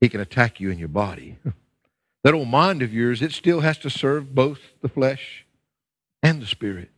He 0.00 0.08
can 0.08 0.20
attack 0.20 0.60
you 0.60 0.70
in 0.70 0.78
your 0.78 0.88
body. 0.88 1.38
That 2.24 2.34
old 2.34 2.48
mind 2.48 2.82
of 2.82 2.92
yours, 2.92 3.22
it 3.22 3.32
still 3.32 3.60
has 3.60 3.78
to 3.78 3.90
serve 3.90 4.34
both 4.34 4.60
the 4.82 4.88
flesh 4.88 5.46
and 6.22 6.42
the 6.42 6.46
spirit. 6.46 6.90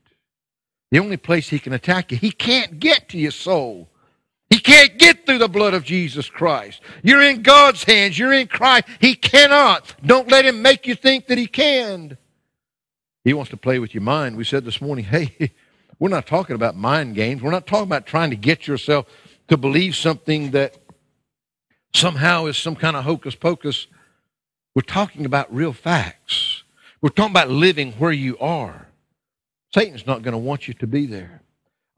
The 0.90 0.98
only 0.98 1.16
place 1.16 1.48
he 1.48 1.59
can 1.59 1.72
attack 1.72 2.11
you, 2.11 2.18
he 2.18 2.33
can't 2.33 2.80
get 2.80 3.09
to 3.11 3.18
your 3.18 3.30
soul. 3.30 3.88
He 4.48 4.59
can't 4.59 4.98
get 4.98 5.24
through 5.24 5.38
the 5.38 5.48
blood 5.48 5.74
of 5.74 5.85
Jesus 5.85 6.28
Christ. 6.28 6.80
You're 7.04 7.22
in 7.22 7.42
God's 7.42 7.85
hands. 7.85 8.18
You're 8.18 8.33
in 8.33 8.48
Christ. 8.48 8.88
He 8.98 9.14
cannot. 9.14 9.94
Don't 10.04 10.28
let 10.28 10.44
him 10.44 10.61
make 10.61 10.88
you 10.88 10.96
think 10.96 11.28
that 11.28 11.38
he 11.38 11.46
can. 11.46 12.18
He 13.22 13.33
wants 13.33 13.50
to 13.50 13.56
play 13.56 13.78
with 13.78 13.94
your 13.94 14.02
mind. 14.02 14.37
We 14.37 14.44
said 14.44 14.64
this 14.64 14.80
morning, 14.80 15.04
hey, 15.06 15.52
we're 16.00 16.09
not 16.09 16.26
talking 16.26 16.56
about 16.56 16.76
mind 16.76 17.14
games. 17.14 17.42
We're 17.42 17.52
not 17.52 17.66
talking 17.66 17.85
about 17.85 18.06
trying 18.06 18.30
to 18.30 18.37
get 18.37 18.66
yourself 18.66 19.06
to 19.46 19.56
believe 19.56 19.94
something 19.94 20.50
that 20.50 20.76
somehow 21.94 22.46
is 22.46 22.56
some 22.56 22.74
kind 22.74 22.96
of 22.96 23.04
hocus 23.04 23.37
pocus. 23.37 23.87
We're 24.74 24.83
talking 24.83 25.24
about 25.26 25.52
real 25.52 25.72
facts. 25.72 26.62
We're 27.00 27.11
talking 27.11 27.33
about 27.33 27.50
living 27.50 27.92
where 27.92 28.12
you 28.12 28.38
are. 28.38 28.88
Satan's 29.74 30.06
not 30.06 30.22
going 30.22 30.33
to 30.33 30.38
want 30.38 30.68
you 30.68 30.74
to 30.74 30.87
be 30.87 31.06
there. 31.06 31.42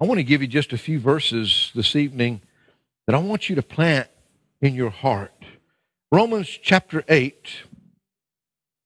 I 0.00 0.06
want 0.06 0.18
to 0.18 0.24
give 0.24 0.42
you 0.42 0.48
just 0.48 0.72
a 0.72 0.78
few 0.78 0.98
verses 0.98 1.70
this 1.74 1.94
evening 1.96 2.40
that 3.06 3.14
I 3.14 3.18
want 3.18 3.48
you 3.48 3.56
to 3.56 3.62
plant 3.62 4.08
in 4.60 4.74
your 4.74 4.90
heart. 4.90 5.32
Romans 6.10 6.48
chapter 6.48 7.04
8. 7.08 7.48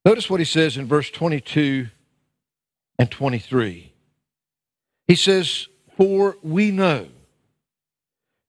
Notice 0.04 0.30
what 0.30 0.40
he 0.40 0.44
says 0.44 0.76
in 0.76 0.86
verse 0.86 1.10
22 1.10 1.88
and 2.98 3.10
23. 3.10 3.92
He 5.06 5.14
says, 5.14 5.68
For 5.96 6.36
we 6.42 6.70
know 6.70 7.08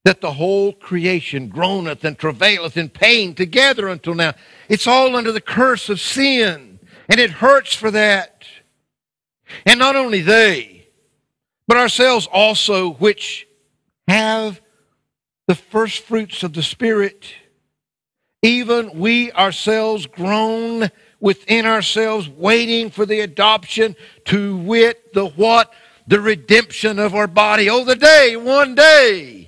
that 0.07 0.21
the 0.21 0.31
whole 0.31 0.71
creation 0.71 1.49
groaneth 1.49 2.05
and 2.05 2.17
travaileth 2.17 2.77
in 2.77 2.87
pain 2.87 3.35
together 3.35 3.89
until 3.89 4.13
now. 4.13 4.33
It's 4.69 4.87
all 4.87 5.17
under 5.17 5.33
the 5.33 5.41
curse 5.41 5.89
of 5.89 5.99
sin, 5.99 6.79
and 7.09 7.19
it 7.19 7.29
hurts 7.29 7.73
for 7.73 7.91
that. 7.91 8.45
And 9.65 9.77
not 9.77 9.97
only 9.97 10.21
they, 10.21 10.87
but 11.67 11.75
ourselves 11.75 12.25
also, 12.31 12.93
which 12.93 13.49
have 14.07 14.61
the 15.45 15.55
first 15.55 16.05
fruits 16.05 16.41
of 16.41 16.53
the 16.53 16.63
Spirit, 16.63 17.33
even 18.41 18.97
we 18.97 19.33
ourselves 19.33 20.05
groan 20.05 20.89
within 21.19 21.65
ourselves, 21.65 22.29
waiting 22.29 22.91
for 22.91 23.05
the 23.05 23.19
adoption, 23.19 23.93
to 24.23 24.55
wit, 24.55 25.13
the 25.13 25.27
what? 25.27 25.73
The 26.07 26.21
redemption 26.21 26.97
of 26.97 27.13
our 27.13 27.27
body. 27.27 27.69
Oh, 27.69 27.83
the 27.83 27.97
day, 27.97 28.37
one 28.37 28.73
day 28.73 29.47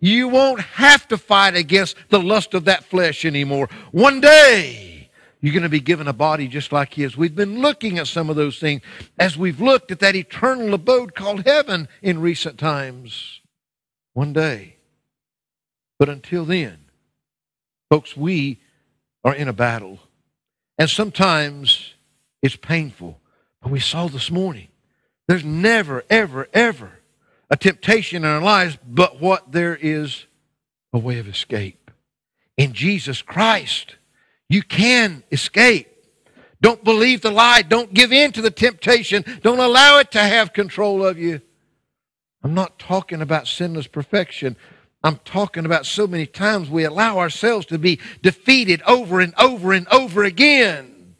you 0.00 0.28
won't 0.28 0.60
have 0.60 1.06
to 1.08 1.18
fight 1.18 1.54
against 1.54 1.96
the 2.08 2.20
lust 2.20 2.54
of 2.54 2.64
that 2.64 2.84
flesh 2.84 3.24
anymore. 3.24 3.68
One 3.92 4.20
day, 4.20 5.10
you're 5.40 5.52
going 5.52 5.62
to 5.62 5.68
be 5.68 5.80
given 5.80 6.08
a 6.08 6.12
body 6.12 6.48
just 6.48 6.72
like 6.72 6.94
His. 6.94 7.16
We've 7.16 7.34
been 7.34 7.60
looking 7.60 7.98
at 7.98 8.06
some 8.06 8.28
of 8.28 8.36
those 8.36 8.58
things 8.58 8.82
as 9.18 9.36
we've 9.36 9.60
looked 9.60 9.90
at 9.90 10.00
that 10.00 10.16
eternal 10.16 10.74
abode 10.74 11.14
called 11.14 11.46
heaven 11.46 11.88
in 12.02 12.20
recent 12.20 12.58
times. 12.58 13.40
One 14.12 14.32
day. 14.32 14.76
But 15.98 16.08
until 16.08 16.44
then, 16.44 16.78
folks, 17.90 18.16
we 18.16 18.60
are 19.22 19.34
in 19.34 19.48
a 19.48 19.52
battle. 19.52 20.00
And 20.78 20.88
sometimes 20.88 21.94
it's 22.42 22.56
painful. 22.56 23.20
But 23.62 23.70
we 23.70 23.80
saw 23.80 24.08
this 24.08 24.30
morning, 24.30 24.68
there's 25.28 25.44
never, 25.44 26.04
ever, 26.08 26.48
ever 26.54 26.99
a 27.50 27.56
temptation 27.56 28.24
in 28.24 28.30
our 28.30 28.40
lives, 28.40 28.78
but 28.86 29.20
what 29.20 29.52
there 29.52 29.76
is 29.76 30.26
a 30.92 30.98
way 30.98 31.18
of 31.18 31.28
escape. 31.28 31.90
In 32.56 32.72
Jesus 32.72 33.22
Christ, 33.22 33.96
you 34.48 34.62
can 34.62 35.24
escape. 35.32 35.88
Don't 36.60 36.84
believe 36.84 37.22
the 37.22 37.30
lie. 37.30 37.62
Don't 37.62 37.92
give 37.92 38.12
in 38.12 38.32
to 38.32 38.42
the 38.42 38.50
temptation. 38.50 39.24
Don't 39.42 39.58
allow 39.58 39.98
it 39.98 40.10
to 40.12 40.20
have 40.20 40.52
control 40.52 41.04
of 41.04 41.18
you. 41.18 41.40
I'm 42.42 42.54
not 42.54 42.78
talking 42.78 43.22
about 43.22 43.48
sinless 43.48 43.86
perfection. 43.86 44.56
I'm 45.02 45.16
talking 45.24 45.64
about 45.64 45.86
so 45.86 46.06
many 46.06 46.26
times 46.26 46.68
we 46.68 46.84
allow 46.84 47.18
ourselves 47.18 47.66
to 47.66 47.78
be 47.78 47.98
defeated 48.22 48.82
over 48.86 49.20
and 49.20 49.34
over 49.38 49.72
and 49.72 49.88
over 49.88 50.24
again 50.24 51.14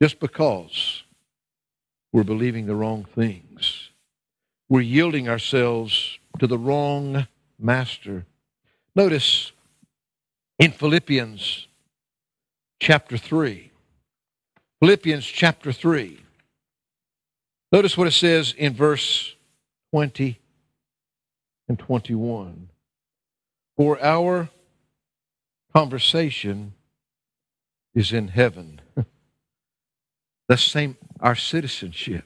just 0.00 0.20
because 0.20 1.02
we're 2.12 2.24
believing 2.24 2.66
the 2.66 2.74
wrong 2.74 3.06
things 3.14 3.79
we're 4.70 4.80
yielding 4.80 5.28
ourselves 5.28 6.20
to 6.38 6.46
the 6.46 6.56
wrong 6.56 7.26
master. 7.58 8.24
Notice 8.94 9.50
in 10.60 10.70
Philippians 10.70 11.66
chapter 12.78 13.18
3. 13.18 13.72
Philippians 14.78 15.26
chapter 15.26 15.72
3. 15.72 16.20
Notice 17.72 17.98
what 17.98 18.06
it 18.06 18.12
says 18.12 18.54
in 18.56 18.72
verse 18.72 19.34
20 19.92 20.38
and 21.68 21.78
21. 21.78 22.70
For 23.76 24.00
our 24.00 24.50
conversation 25.74 26.74
is 27.92 28.12
in 28.12 28.28
heaven. 28.28 28.80
the 30.48 30.56
same, 30.56 30.96
our 31.18 31.34
citizenship 31.34 32.24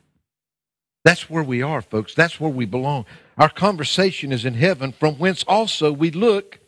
that's 1.04 1.28
where 1.28 1.44
we 1.44 1.62
are, 1.62 1.82
folks. 1.82 2.14
That's 2.14 2.40
where 2.40 2.50
we 2.50 2.64
belong. 2.64 3.04
Our 3.36 3.50
conversation 3.50 4.32
is 4.32 4.44
in 4.44 4.54
heaven, 4.54 4.92
from 4.92 5.16
whence 5.16 5.44
also 5.46 5.92
we 5.92 6.10
look 6.10 6.58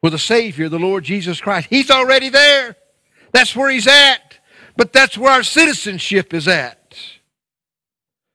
for 0.00 0.08
the 0.08 0.18
Savior, 0.18 0.68
the 0.68 0.78
Lord 0.78 1.04
Jesus 1.04 1.40
Christ. 1.40 1.66
He's 1.68 1.90
already 1.90 2.28
there. 2.28 2.76
That's 3.32 3.56
where 3.56 3.70
He's 3.70 3.86
at. 3.86 4.38
But 4.76 4.92
that's 4.92 5.18
where 5.18 5.32
our 5.32 5.42
citizenship 5.42 6.32
is 6.32 6.48
at. 6.48 6.81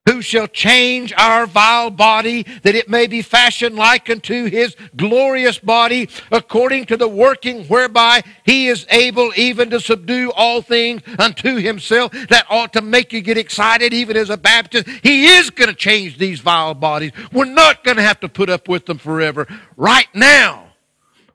Who 0.08 0.22
shall 0.22 0.48
change 0.48 1.12
our 1.18 1.46
vile 1.46 1.90
body 1.90 2.44
that 2.64 2.76
it 2.76 2.88
may 2.88 3.08
be 3.08 3.22
fashioned 3.22 3.76
like 3.76 4.10
unto 4.10 4.46
his 4.46 4.74
glorious 4.96 5.60
body, 5.60 6.08
according 6.32 6.86
to 6.86 6.96
the 6.96 7.10
working 7.10 7.66
whereby 7.66 8.24
he 8.46 8.68
is 8.68 8.88
able 8.90 9.34
even 9.36 9.70
to 9.72 9.82
subdue 9.82 10.32
all 10.32 10.62
things 10.62 11.02
unto 11.20 11.56
himself? 11.56 12.14
That 12.30 12.46
ought 12.50 12.72
to 12.74 12.82
make 12.82 13.12
you 13.12 13.20
get 13.20 13.38
excited, 13.38 13.94
even 13.94 14.16
as 14.16 14.30
a 14.30 14.38
Baptist. 14.38 14.88
He 15.04 15.26
is 15.26 15.50
going 15.50 15.68
to 15.68 15.76
change 15.76 16.18
these 16.18 16.40
vile 16.40 16.74
bodies. 16.74 17.12
We're 17.34 17.44
not 17.44 17.84
going 17.84 17.98
to 17.98 18.04
have 18.04 18.22
to 18.22 18.30
put 18.30 18.50
up 18.50 18.70
with 18.70 18.86
them 18.86 19.00
forever. 19.00 19.46
Right 19.76 20.08
now, 20.16 20.68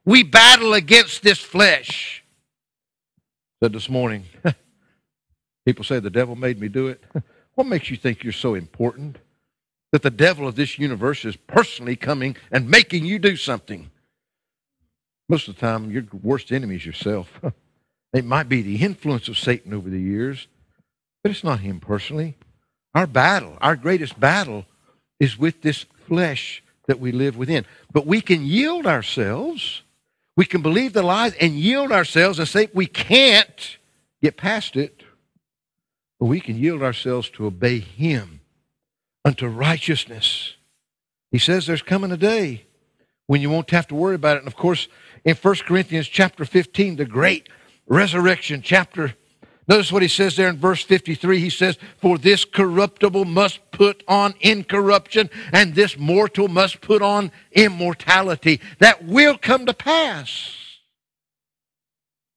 we 0.06 0.22
battle 0.22 0.72
against 0.72 1.22
this 1.22 1.38
flesh. 1.38 2.24
Said 3.62 3.74
this 3.74 3.90
morning, 3.90 4.24
people 5.66 5.85
say 5.85 6.00
the 6.00 6.08
devil 6.08 6.37
made 6.37 6.58
me 6.58 6.68
do 6.68 6.88
it. 6.88 7.04
What 7.54 7.66
makes 7.66 7.90
you 7.90 7.96
think 7.96 8.24
you're 8.24 8.32
so 8.32 8.54
important 8.54 9.18
that 9.92 10.02
the 10.02 10.10
devil 10.10 10.48
of 10.48 10.54
this 10.54 10.78
universe 10.78 11.24
is 11.24 11.36
personally 11.36 11.96
coming 11.96 12.36
and 12.50 12.68
making 12.68 13.04
you 13.04 13.18
do 13.18 13.36
something? 13.36 13.90
Most 15.28 15.48
of 15.48 15.54
the 15.54 15.60
time, 15.60 15.90
your 15.90 16.04
worst 16.22 16.50
enemy 16.50 16.76
is 16.76 16.86
yourself. 16.86 17.40
it 18.12 18.24
might 18.24 18.48
be 18.48 18.62
the 18.62 18.76
influence 18.76 19.28
of 19.28 19.38
Satan 19.38 19.72
over 19.74 19.88
the 19.88 20.00
years, 20.00 20.46
but 21.22 21.30
it's 21.30 21.44
not 21.44 21.60
him 21.60 21.80
personally. 21.80 22.36
Our 22.94 23.06
battle, 23.06 23.56
our 23.60 23.76
greatest 23.76 24.18
battle, 24.18 24.66
is 25.20 25.38
with 25.38 25.62
this 25.62 25.86
flesh 26.06 26.62
that 26.86 27.00
we 27.00 27.12
live 27.12 27.36
within. 27.36 27.64
But 27.92 28.06
we 28.06 28.20
can 28.20 28.44
yield 28.44 28.86
ourselves, 28.86 29.82
we 30.36 30.44
can 30.44 30.62
believe 30.62 30.92
the 30.92 31.02
lies 31.02 31.34
and 31.34 31.52
yield 31.52 31.92
ourselves 31.92 32.38
and 32.38 32.48
say 32.48 32.68
we 32.74 32.86
can't 32.86 33.78
get 34.20 34.36
past 34.36 34.76
it. 34.76 35.01
But 36.22 36.28
we 36.28 36.38
can 36.38 36.56
yield 36.56 36.85
ourselves 36.85 37.28
to 37.30 37.46
obey 37.46 37.80
Him 37.80 38.42
unto 39.24 39.48
righteousness. 39.48 40.54
He 41.32 41.38
says 41.38 41.66
there's 41.66 41.82
coming 41.82 42.12
a 42.12 42.16
day 42.16 42.64
when 43.26 43.40
you 43.40 43.50
won't 43.50 43.70
have 43.70 43.88
to 43.88 43.96
worry 43.96 44.14
about 44.14 44.37
it. 44.37 44.44
And 44.44 44.46
of 44.46 44.54
course, 44.54 44.87
in 45.24 45.35
1 45.35 45.54
Corinthians 45.66 46.06
chapter 46.06 46.44
15, 46.44 46.94
the 46.94 47.06
great 47.06 47.48
resurrection 47.88 48.62
chapter, 48.62 49.14
notice 49.66 49.90
what 49.90 50.02
he 50.02 50.06
says 50.06 50.37
there 50.37 50.46
in 50.46 50.58
verse 50.58 50.85
53. 50.85 51.40
He 51.40 51.50
says, 51.50 51.76
For 52.00 52.16
this 52.18 52.44
corruptible 52.44 53.24
must 53.24 53.58
put 53.72 54.04
on 54.06 54.35
incorruption, 54.38 55.28
and 55.52 55.74
this 55.74 55.98
mortal 55.98 56.46
must 56.46 56.80
put 56.80 57.02
on 57.02 57.32
immortality. 57.50 58.61
That 58.78 59.04
will 59.04 59.37
come 59.37 59.66
to 59.66 59.74
pass. 59.74 60.54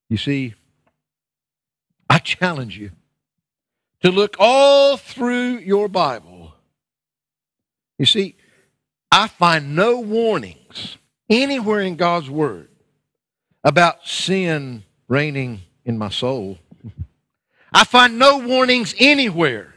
You 0.09 0.17
see, 0.17 0.55
I 2.09 2.17
challenge 2.17 2.79
you 2.79 2.89
to 4.05 4.11
look 4.11 4.35
all 4.37 4.97
through 4.97 5.57
your 5.57 5.87
Bible. 5.87 6.53
You 7.97 8.05
see, 8.05 8.35
I 9.11 9.27
find 9.27 9.75
no 9.75 9.99
warnings 9.99 10.99
anywhere 11.27 11.79
in 11.79 11.95
God's 11.95 12.29
Word 12.29 12.69
about 13.63 14.05
sin 14.05 14.83
reigning 15.07 15.61
in 15.85 15.97
my 15.97 16.09
soul. 16.09 16.59
I 17.73 17.83
find 17.83 18.19
no 18.19 18.37
warnings 18.37 18.93
anywhere 18.99 19.73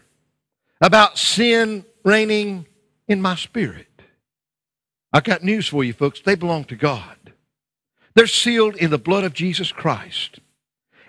about 0.82 1.16
sin 1.16 1.86
reigning 2.04 2.66
in 3.06 3.22
my 3.22 3.34
spirit. 3.34 3.86
I've 5.10 5.24
got 5.24 5.42
news 5.42 5.66
for 5.68 5.82
you, 5.82 5.94
folks. 5.94 6.20
They 6.20 6.34
belong 6.34 6.64
to 6.64 6.76
God. 6.76 7.32
They're 8.14 8.26
sealed 8.26 8.76
in 8.76 8.90
the 8.90 8.98
blood 8.98 9.24
of 9.24 9.32
Jesus 9.32 9.72
Christ. 9.72 10.40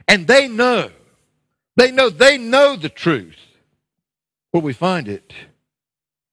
And 0.07 0.25
they 0.25 0.47
know, 0.47 0.91
they 1.79 1.91
know, 1.91 2.09
they 2.09 2.37
know 2.37 2.75
the 2.75 2.89
truth. 2.89 3.37
Where 4.51 4.63
we 4.63 4.73
find 4.73 5.07
it 5.07 5.33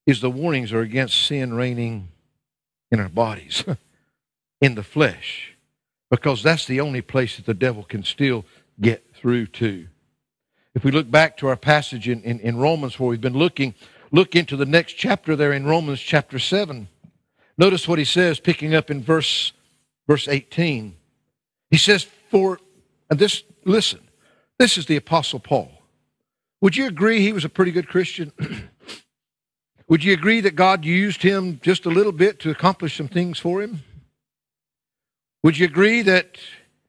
is 0.07 0.21
the 0.21 0.31
warnings 0.31 0.73
are 0.73 0.81
against 0.81 1.27
sin 1.27 1.55
reigning 1.55 2.09
in 2.91 3.01
our 3.01 3.09
bodies, 3.09 3.65
in 4.61 4.75
the 4.75 4.83
flesh, 4.83 5.55
because 6.11 6.43
that's 6.43 6.67
the 6.67 6.81
only 6.81 7.03
place 7.03 7.37
that 7.37 7.47
the 7.47 7.55
devil 7.55 7.83
can 7.83 8.05
still 8.05 8.45
get 8.81 9.15
through 9.15 9.47
to. 9.47 9.89
If 10.75 10.85
we 10.85 10.91
look 10.91 11.11
back 11.11 11.37
to 11.39 11.49
our 11.49 11.57
passage 11.57 12.09
in, 12.09 12.23
in, 12.23 12.39
in 12.41 12.57
Romans 12.57 12.99
where 12.99 13.09
we've 13.09 13.21
been 13.21 13.37
looking, 13.37 13.75
look 14.13 14.37
into 14.37 14.57
the 14.57 14.67
next 14.67 14.95
chapter 14.95 15.35
there 15.35 15.53
in 15.53 15.67
Romans 15.67 16.01
chapter 16.01 16.39
7. 16.39 16.89
Notice 17.59 17.89
what 17.89 17.99
he 17.99 18.05
says, 18.05 18.39
picking 18.39 18.75
up 18.75 18.91
in 18.91 19.03
verse, 19.03 19.53
verse 20.07 20.29
18. 20.29 20.95
He 21.71 21.79
says, 21.79 22.07
For, 22.31 22.61
and 23.11 23.19
this, 23.19 23.43
listen, 23.65 24.06
this 24.59 24.79
is 24.79 24.87
the 24.87 24.97
Apostle 24.97 25.41
Paul. 25.41 25.71
Would 26.61 26.77
you 26.77 26.87
agree 26.87 27.21
he 27.21 27.33
was 27.33 27.45
a 27.45 27.51
pretty 27.51 27.73
good 27.73 27.89
Christian? 27.89 28.33
Would 29.89 30.03
you 30.03 30.13
agree 30.13 30.41
that 30.41 30.57
God 30.57 30.85
used 30.85 31.23
him 31.23 31.61
just 31.63 31.87
a 31.87 31.91
little 31.91 32.13
bit 32.13 32.41
to 32.41 32.51
accomplish 32.51 32.97
some 32.97 33.09
things 33.09 33.39
for 33.39 33.63
him? 33.63 33.83
Would 35.45 35.59
you 35.59 35.67
agree 35.67 36.03
that 36.03 36.39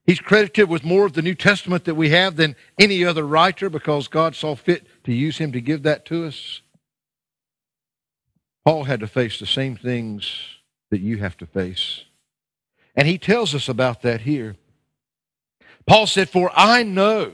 he's 0.05 0.19
credited 0.19 0.67
with 0.67 0.83
more 0.83 1.05
of 1.05 1.13
the 1.13 1.21
New 1.21 1.35
Testament 1.35 1.85
that 1.85 1.95
we 1.95 2.09
have 2.09 2.37
than 2.37 2.55
any 2.79 3.05
other 3.05 3.23
writer 3.27 3.69
because 3.69 4.07
God 4.07 4.35
saw 4.35 4.55
fit 4.55 4.87
to 5.03 5.13
use 5.13 5.37
him 5.37 5.51
to 5.51 5.61
give 5.61 5.83
that 5.83 6.05
to 6.05 6.25
us? 6.25 6.61
Paul 8.65 8.85
had 8.85 9.01
to 9.01 9.07
face 9.07 9.39
the 9.39 9.45
same 9.45 9.75
things 9.75 10.39
that 10.89 11.01
you 11.01 11.17
have 11.17 11.37
to 11.37 11.45
face. 11.45 12.03
And 12.95 13.07
he 13.07 13.19
tells 13.19 13.53
us 13.53 13.69
about 13.69 14.01
that 14.01 14.21
here. 14.21 14.55
Paul 15.85 16.07
said, 16.07 16.29
For 16.29 16.51
I 16.55 16.81
know 16.81 17.33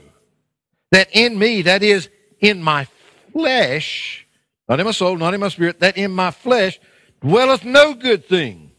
that 0.93 1.10
in 1.12 1.39
me, 1.39 1.63
that 1.63 1.82
is, 1.82 2.08
in 2.39 2.62
my 2.62 2.88
flesh, 3.32 4.27
not 4.69 4.79
in 4.79 4.86
my 4.86 4.91
soul, 4.91 5.17
not 5.17 5.34
in 5.34 5.39
my 5.39 5.49
spirit, 5.49 5.79
that 5.79 5.97
in 5.97 6.12
my 6.12 6.29
flesh 6.29 6.79
dwelleth 7.19 7.65
no 7.65 7.95
good 7.95 8.25
thing. 8.25 8.69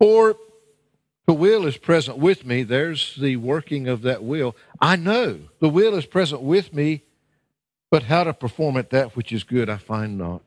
For 0.00 0.36
the 1.26 1.34
will 1.34 1.66
is 1.66 1.76
present 1.76 2.16
with 2.16 2.46
me. 2.46 2.62
There's 2.62 3.14
the 3.16 3.36
working 3.36 3.88
of 3.88 4.02
that 4.02 4.24
will. 4.24 4.56
I 4.80 4.96
know 4.96 5.40
the 5.60 5.68
will 5.68 5.94
is 5.96 6.06
present 6.06 6.40
with 6.40 6.72
me, 6.72 7.02
but 7.90 8.04
how 8.04 8.24
to 8.24 8.32
perform 8.32 8.78
it, 8.78 8.88
that 8.88 9.14
which 9.16 9.32
is 9.32 9.44
good, 9.44 9.68
I 9.68 9.76
find 9.76 10.16
not. 10.16 10.42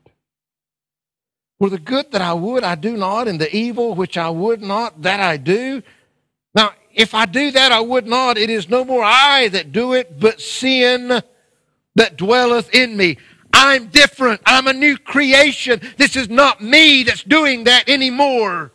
For 1.60 1.70
the 1.70 1.78
good 1.78 2.10
that 2.10 2.22
I 2.22 2.32
would, 2.32 2.64
I 2.64 2.74
do 2.74 2.96
not, 2.96 3.28
and 3.28 3.40
the 3.40 3.54
evil 3.54 3.94
which 3.94 4.18
I 4.18 4.30
would 4.30 4.62
not, 4.62 5.02
that 5.02 5.20
I 5.20 5.36
do. 5.36 5.84
If 6.94 7.14
I 7.14 7.26
do 7.26 7.50
that, 7.52 7.72
I 7.72 7.80
would 7.80 8.06
not. 8.06 8.38
It 8.38 8.50
is 8.50 8.68
no 8.68 8.84
more 8.84 9.02
I 9.04 9.48
that 9.48 9.72
do 9.72 9.94
it, 9.94 10.18
but 10.18 10.40
sin 10.40 11.22
that 11.94 12.16
dwelleth 12.16 12.74
in 12.74 12.96
me. 12.96 13.16
I'm 13.52 13.88
different. 13.88 14.40
I'm 14.46 14.66
a 14.66 14.72
new 14.72 14.96
creation. 14.96 15.80
This 15.96 16.16
is 16.16 16.28
not 16.28 16.62
me 16.62 17.02
that's 17.02 17.22
doing 17.22 17.64
that 17.64 17.88
anymore. 17.88 18.72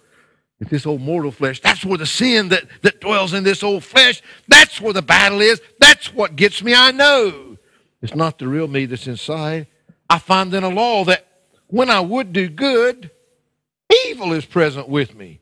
It's 0.59 0.69
this 0.69 0.85
old 0.85 1.01
mortal 1.01 1.31
flesh. 1.31 1.61
That's 1.61 1.83
where 1.83 1.97
the 1.97 2.05
sin 2.05 2.49
that, 2.49 2.65
that 2.81 3.01
dwells 3.01 3.33
in 3.33 3.43
this 3.43 3.63
old 3.63 3.83
flesh, 3.83 4.21
that's 4.47 4.79
where 4.79 4.93
the 4.93 5.01
battle 5.01 5.41
is. 5.41 5.61
That's 5.79 6.13
what 6.13 6.35
gets 6.35 6.63
me, 6.63 6.73
I 6.73 6.91
know. 6.91 7.57
It's 8.01 8.15
not 8.15 8.39
the 8.39 8.47
real 8.47 8.67
me 8.67 8.85
that's 8.85 9.07
inside. 9.07 9.67
I 10.09 10.19
find 10.19 10.53
in 10.53 10.63
a 10.63 10.69
law 10.69 11.03
that 11.05 11.27
when 11.67 11.89
I 11.89 11.99
would 11.99 12.31
do 12.31 12.47
good, 12.47 13.11
evil 14.07 14.31
is 14.33 14.45
present 14.45 14.87
with 14.87 15.15
me. 15.15 15.41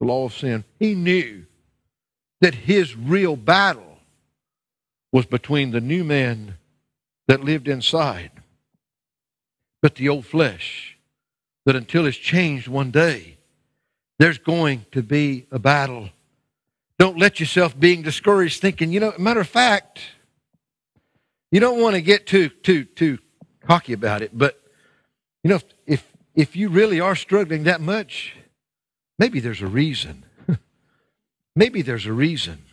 the 0.00 0.06
law 0.06 0.24
of 0.24 0.34
sin. 0.34 0.64
He 0.78 0.94
knew 0.94 1.46
that 2.40 2.54
his 2.54 2.96
real 2.96 3.36
battle 3.36 3.98
was 5.12 5.26
between 5.26 5.70
the 5.70 5.80
new 5.80 6.04
man 6.04 6.56
that 7.28 7.44
lived 7.44 7.68
inside 7.68 8.30
but 9.80 9.94
the 9.94 10.08
old 10.08 10.26
flesh. 10.26 10.96
That 11.66 11.76
until 11.76 12.06
it's 12.06 12.16
changed 12.16 12.68
one 12.68 12.90
day, 12.90 13.36
there's 14.18 14.38
going 14.38 14.86
to 14.92 15.02
be 15.02 15.46
a 15.50 15.58
battle. 15.58 16.08
Don't 16.98 17.18
let 17.18 17.38
yourself 17.38 17.78
being 17.78 18.02
discouraged 18.02 18.60
thinking, 18.60 18.92
you 18.92 19.00
know, 19.00 19.12
matter 19.18 19.40
of 19.40 19.48
fact, 19.48 20.00
you 21.52 21.60
don't 21.60 21.80
want 21.80 21.96
to 21.96 22.02
get 22.02 22.26
too 22.26 22.48
too 22.48 22.84
too 22.84 23.18
cocky 23.66 23.92
about 23.92 24.22
it, 24.22 24.36
but 24.36 24.60
you 25.44 25.50
know, 25.50 25.56
if 25.56 25.64
if, 25.86 26.12
if 26.34 26.56
you 26.56 26.70
really 26.70 26.98
are 27.00 27.14
struggling 27.14 27.64
that 27.64 27.80
much, 27.80 28.34
maybe 29.20 29.38
there's 29.38 29.62
a 29.62 29.66
reason. 29.68 30.24
maybe 31.54 31.82
there's 31.82 32.06
a 32.06 32.12
reason. 32.12 32.64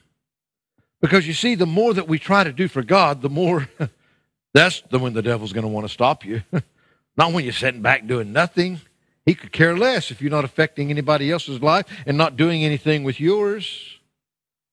Because 1.02 1.28
you 1.28 1.34
see, 1.34 1.54
the 1.54 1.68
more 1.68 1.94
that 1.94 2.08
we 2.08 2.18
try 2.18 2.44
to 2.44 2.52
do 2.52 2.68
for 2.68 2.82
God, 2.82 3.22
the 3.22 3.30
more 3.30 3.70
that's 4.54 4.82
the 4.90 4.98
when 4.98 5.14
the 5.14 5.22
devil's 5.22 5.54
going 5.54 5.66
to 5.66 5.70
want 5.70 5.86
to 5.86 5.94
stop 5.94 6.26
you. 6.26 6.42
Not 7.18 7.34
when 7.34 7.44
you're 7.44 7.54
sitting 7.54 7.82
back 7.82 8.08
doing 8.08 8.32
nothing. 8.32 8.80
He 9.26 9.36
could 9.36 9.52
care 9.52 9.76
less 9.76 10.12
if 10.12 10.22
you're 10.22 10.32
not 10.32 10.46
affecting 10.46 10.90
anybody 10.90 11.32
else's 11.32 11.62
life 11.62 11.86
and 12.06 12.16
not 12.16 12.38
doing 12.38 12.64
anything 12.64 13.04
with 13.04 13.20
yours. 13.20 13.98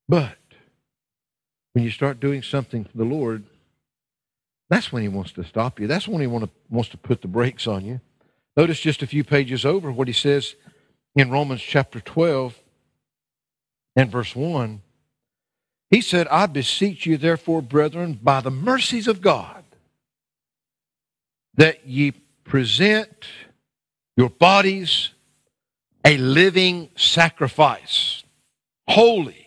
But 0.09 0.37
when 1.73 1.85
you 1.85 1.91
start 1.91 2.21
doing 2.21 2.43
something 2.43 2.85
for 2.85 2.97
the 2.97 3.05
Lord, 3.05 3.43
that's 4.69 4.93
when 4.93 5.03
He 5.03 5.09
wants 5.09 5.33
to 5.33 5.45
stop 5.45 5.81
you. 5.81 5.89
That's 5.89 6.07
when 6.07 6.21
He 6.21 6.29
want 6.29 6.45
to, 6.45 6.51
wants 6.69 6.91
to 6.91 6.99
put 6.99 7.23
the 7.23 7.27
brakes 7.27 7.67
on 7.67 7.85
you. 7.85 8.01
Notice 8.57 8.79
just 8.79 9.03
a 9.03 9.09
few 9.09 9.25
pages 9.25 9.65
over 9.65 9.91
what 9.91 10.07
He 10.07 10.15
says 10.15 10.55
in 11.15 11.31
Romans 11.31 11.63
chapter 11.63 12.01
12 12.01 12.59
and 13.97 14.11
verse 14.11 14.35
1. 14.35 14.83
He 15.91 16.01
said, 16.01 16.27
I 16.29 16.47
beseech 16.47 17.07
you, 17.07 17.17
therefore, 17.17 17.63
brethren, 17.63 18.19
by 18.23 18.41
the 18.41 18.51
mercies 18.51 19.07
of 19.07 19.21
God, 19.21 19.63
that 21.55 21.87
ye 21.87 22.13
present 22.45 23.27
your 24.17 24.31
bodies 24.31 25.11
a 26.05 26.17
living 26.17 26.91
sacrifice, 26.97 28.25
holy, 28.89 29.44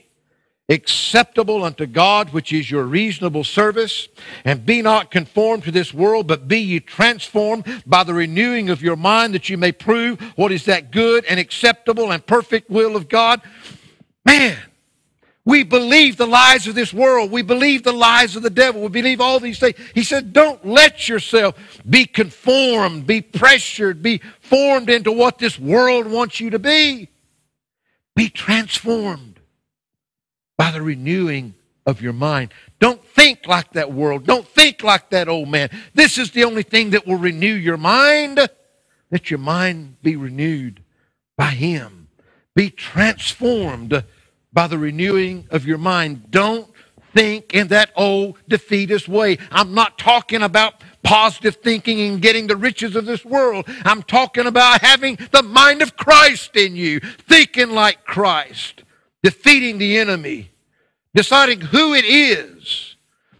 acceptable 0.69 1.63
unto 1.63 1.85
God, 1.85 2.33
which 2.33 2.51
is 2.51 2.69
your 2.69 2.83
reasonable 2.83 3.43
service. 3.43 4.07
And 4.43 4.65
be 4.65 4.81
not 4.81 5.11
conformed 5.11 5.63
to 5.63 5.71
this 5.71 5.93
world, 5.93 6.27
but 6.27 6.47
be 6.47 6.59
ye 6.59 6.79
transformed 6.79 7.65
by 7.85 8.03
the 8.03 8.13
renewing 8.13 8.69
of 8.69 8.81
your 8.81 8.97
mind, 8.97 9.33
that 9.33 9.49
you 9.49 9.57
may 9.57 9.71
prove 9.71 10.19
what 10.35 10.51
is 10.51 10.65
that 10.65 10.91
good 10.91 11.25
and 11.25 11.39
acceptable 11.39 12.11
and 12.11 12.25
perfect 12.25 12.69
will 12.69 12.95
of 12.95 13.07
God. 13.07 13.41
Man, 14.25 14.57
we 15.45 15.63
believe 15.63 16.17
the 16.17 16.27
lies 16.27 16.67
of 16.67 16.75
this 16.75 16.93
world. 16.93 17.31
We 17.31 17.41
believe 17.41 17.83
the 17.83 17.93
lies 17.93 18.35
of 18.35 18.43
the 18.43 18.49
devil. 18.49 18.81
We 18.81 18.89
believe 18.89 19.21
all 19.21 19.39
these 19.39 19.59
things. 19.59 19.77
He 19.95 20.03
said, 20.03 20.33
don't 20.33 20.65
let 20.65 21.07
yourself 21.07 21.55
be 21.89 22.05
conformed, 22.05 23.07
be 23.07 23.21
pressured, 23.21 24.03
be 24.03 24.19
formed 24.41 24.89
into 24.89 25.13
what 25.13 25.37
this 25.37 25.57
world 25.57 26.05
wants 26.07 26.41
you 26.41 26.49
to 26.49 26.59
be. 26.59 27.07
Be 28.13 28.27
transformed 28.27 29.36
by 30.57 30.71
the 30.71 30.81
renewing 30.81 31.53
of 31.85 32.01
your 32.01 32.13
mind. 32.13 32.53
Don't 32.79 33.03
think 33.03 33.47
like 33.47 33.71
that 33.73 33.93
world. 33.93 34.25
Don't 34.25 34.47
think 34.47 34.83
like 34.83 35.09
that 35.11 35.29
old 35.29 35.49
man. 35.49 35.69
This 35.93 36.17
is 36.17 36.31
the 36.31 36.43
only 36.43 36.63
thing 36.63 36.91
that 36.91 37.07
will 37.07 37.17
renew 37.17 37.53
your 37.53 37.77
mind. 37.77 38.47
Let 39.09 39.31
your 39.31 39.39
mind 39.39 40.01
be 40.01 40.15
renewed 40.15 40.83
by 41.37 41.51
Him. 41.51 42.09
Be 42.55 42.69
transformed 42.69 44.03
by 44.51 44.67
the 44.67 44.77
renewing 44.77 45.47
of 45.49 45.65
your 45.65 45.77
mind. 45.77 46.29
Don't 46.29 46.67
think 47.13 47.53
in 47.53 47.67
that 47.69 47.91
old 47.95 48.37
defeatist 48.47 49.07
way. 49.07 49.37
I'm 49.51 49.73
not 49.73 49.97
talking 49.97 50.41
about 50.41 50.81
positive 51.03 51.55
thinking 51.57 52.01
and 52.01 52.21
getting 52.21 52.47
the 52.47 52.55
riches 52.55 52.95
of 52.95 53.05
this 53.05 53.23
world. 53.23 53.65
I'm 53.85 54.03
talking 54.03 54.45
about 54.45 54.81
having 54.81 55.17
the 55.31 55.43
mind 55.43 55.81
of 55.81 55.95
Christ 55.95 56.57
in 56.57 56.75
you, 56.75 56.99
thinking 56.99 57.69
like 57.69 58.03
Christ 58.03 58.83
defeating 59.27 59.77
the 59.77 59.97
enemy, 59.97 60.49
deciding 61.13 61.59
who 61.59 61.93
it 61.93 62.05
is. 62.05 62.95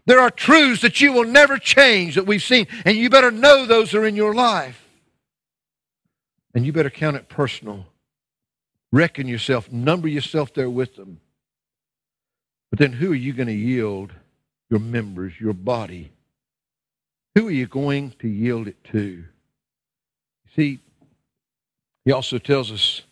There 0.06 0.20
are 0.20 0.30
truths 0.30 0.82
that 0.82 1.00
you 1.00 1.14
will 1.14 1.24
never 1.24 1.58
change 1.58 2.16
that 2.16 2.28
we've 2.28 2.44
seen, 2.44 2.68
and 2.84 2.98
you 2.98 3.10
better 3.10 3.32
know 3.32 3.66
those 3.66 3.94
are 3.94 4.06
in 4.06 4.18
your 4.18 4.34
life. 4.34 4.86
And 6.54 6.66
you 6.66 6.74
better 6.74 6.90
count 6.90 7.16
it 7.16 7.30
personal. 7.30 7.86
Reckon 8.92 9.30
yourself, 9.30 9.72
number 9.72 10.10
yourself 10.10 10.54
there 10.54 10.70
with 10.70 10.98
them. 10.98 11.22
But 12.70 12.80
then 12.80 12.92
who 12.92 13.14
are 13.14 13.16
you 13.16 13.32
going 13.32 13.48
to 13.48 13.54
yield 13.54 14.12
your 14.70 14.82
members, 14.82 15.40
your 15.40 15.54
body? 15.54 16.12
Who 17.36 17.48
are 17.48 17.52
you 17.52 17.68
going 17.68 18.14
to 18.20 18.28
yield 18.28 18.68
it 18.68 18.84
to? 18.92 19.24
See, 20.54 20.80
he 22.04 22.12
also 22.12 22.40
tells 22.40 22.74
us, 22.74 23.04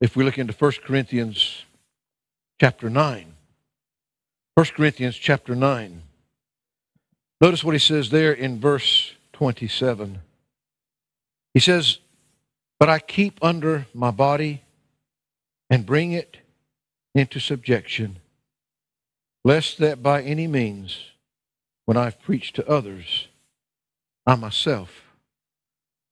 if 0.00 0.14
we 0.14 0.22
look 0.22 0.38
into 0.38 0.52
1 0.52 0.72
Corinthians 0.84 1.64
chapter 2.60 2.90
9. 2.90 3.32
1 4.52 4.66
Corinthians 4.76 5.16
chapter 5.16 5.54
9. 5.54 6.02
Notice 7.40 7.64
what 7.64 7.74
he 7.74 7.78
says 7.78 8.10
there 8.10 8.34
in 8.34 8.60
verse 8.60 9.14
27. 9.32 10.18
He 11.54 11.60
says, 11.60 12.00
But 12.78 12.90
I 12.90 12.98
keep 12.98 13.38
under 13.40 13.86
my 13.94 14.10
body 14.10 14.62
and 15.70 15.86
bring 15.86 16.12
it 16.12 16.36
into 17.14 17.40
subjection, 17.40 18.18
lest 19.42 19.78
that 19.78 20.02
by 20.02 20.20
any 20.20 20.46
means, 20.46 21.00
when 21.86 21.96
I've 21.96 22.20
preached 22.20 22.56
to 22.56 22.68
others, 22.68 23.28
I 24.26 24.34
myself 24.34 25.14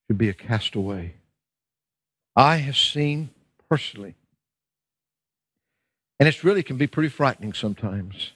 should 0.06 0.16
be 0.16 0.30
a 0.30 0.34
castaway. 0.34 1.12
I 2.34 2.56
have 2.56 2.78
seen 2.78 3.28
personally 3.68 4.14
and 6.18 6.28
it 6.28 6.44
really 6.44 6.62
can 6.62 6.76
be 6.76 6.86
pretty 6.86 7.08
frightening 7.08 7.52
sometimes. 7.52 8.32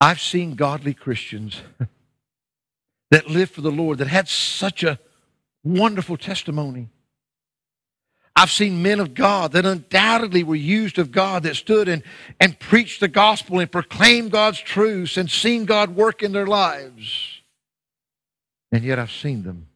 I've 0.00 0.20
seen 0.20 0.54
godly 0.54 0.94
Christians 0.94 1.60
that 3.10 3.28
lived 3.28 3.52
for 3.52 3.60
the 3.60 3.70
Lord 3.70 3.98
that 3.98 4.08
had 4.08 4.28
such 4.28 4.82
a 4.82 4.98
wonderful 5.62 6.16
testimony. 6.16 6.88
I've 8.34 8.50
seen 8.50 8.82
men 8.82 9.00
of 9.00 9.12
God 9.12 9.52
that 9.52 9.66
undoubtedly 9.66 10.44
were 10.44 10.54
used 10.54 10.98
of 10.98 11.12
God 11.12 11.42
that 11.42 11.56
stood 11.56 11.88
and, 11.88 12.02
and 12.38 12.58
preached 12.58 13.00
the 13.00 13.08
gospel 13.08 13.58
and 13.58 13.70
proclaimed 13.70 14.30
God's 14.30 14.60
truths 14.60 15.18
and 15.18 15.30
seen 15.30 15.66
God 15.66 15.94
work 15.94 16.22
in 16.22 16.32
their 16.32 16.46
lives. 16.46 17.40
And 18.72 18.84
yet 18.84 18.98
I've 18.98 19.12
seen 19.12 19.42
them 19.42 19.66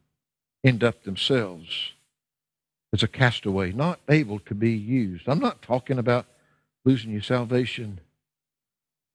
end 0.63 0.83
up 0.83 1.03
themselves 1.03 1.91
as 2.93 3.03
a 3.03 3.07
castaway, 3.07 3.71
not 3.71 3.99
able 4.09 4.39
to 4.39 4.55
be 4.55 4.71
used. 4.71 5.27
I'm 5.27 5.39
not 5.39 5.61
talking 5.61 5.99
about 5.99 6.25
losing 6.85 7.11
your 7.11 7.21
salvation. 7.21 7.99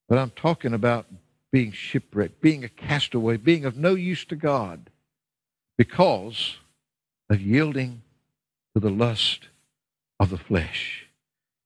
But 0.07 0.19
I'm 0.19 0.31
talking 0.31 0.73
about 0.73 1.07
being 1.51 1.71
shipwrecked, 1.71 2.41
being 2.41 2.63
a 2.63 2.69
castaway, 2.69 3.37
being 3.37 3.65
of 3.65 3.77
no 3.77 3.95
use 3.95 4.25
to 4.25 4.35
God 4.35 4.89
because 5.77 6.57
of 7.29 7.41
yielding 7.41 8.01
to 8.75 8.79
the 8.79 8.89
lust 8.89 9.47
of 10.19 10.29
the 10.29 10.37
flesh. 10.37 11.07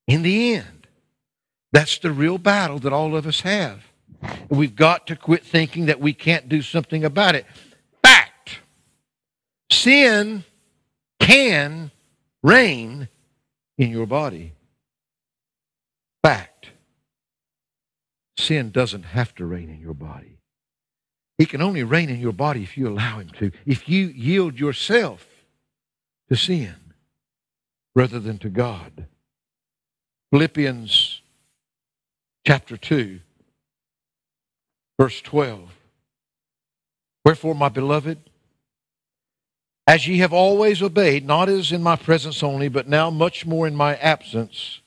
In 0.08 0.22
the 0.22 0.56
end, 0.56 0.88
that's 1.72 1.98
the 1.98 2.12
real 2.12 2.38
battle 2.38 2.80
that 2.80 2.94
all 2.94 3.16
of 3.16 3.28
us 3.28 3.42
have. 3.42 3.84
We've 4.50 4.76
got 4.76 5.08
to 5.08 5.16
quit 5.16 5.44
thinking 5.44 5.88
that 5.88 6.00
we 6.00 6.14
can't 6.14 6.48
do 6.48 6.62
something 6.62 7.04
about 7.04 7.36
it. 7.36 7.46
Fact 8.04 8.60
sin 9.72 10.44
can 11.20 11.92
reign 12.42 13.10
in 13.78 13.90
your 13.90 14.06
body 14.06 14.55
fact, 16.26 16.70
sin 18.36 18.72
doesn't 18.72 19.04
have 19.04 19.36
to 19.36 19.46
reign 19.46 19.70
in 19.70 19.80
your 19.80 19.94
body. 19.94 20.40
He 21.38 21.46
can 21.46 21.62
only 21.62 21.84
reign 21.84 22.10
in 22.10 22.20
your 22.20 22.34
body 22.34 22.64
if 22.64 22.76
you 22.76 22.88
allow 22.88 23.20
him 23.20 23.30
to, 23.38 23.52
if 23.66 23.88
you 23.88 24.08
yield 24.08 24.60
yourself 24.60 25.28
to 26.30 26.36
sin 26.36 26.74
rather 27.94 28.20
than 28.20 28.40
to 28.40 28.50
God. 28.50 29.06
Philippians 30.32 31.22
chapter 32.44 32.76
2, 32.76 33.20
verse 35.00 35.22
12. 35.22 35.70
Wherefore, 37.24 37.54
my 37.54 37.70
beloved, 37.70 38.18
as 39.86 40.08
ye 40.08 40.18
have 40.20 40.34
always 40.34 40.82
obeyed, 40.82 41.24
not 41.24 41.50
as 41.50 41.72
in 41.72 41.84
my 41.84 41.96
presence 41.96 42.42
only, 42.42 42.68
but 42.68 42.88
now 42.88 43.12
much 43.12 43.46
more 43.46 43.68
in 43.68 43.76
my 43.76 43.96
absence, 43.98 44.82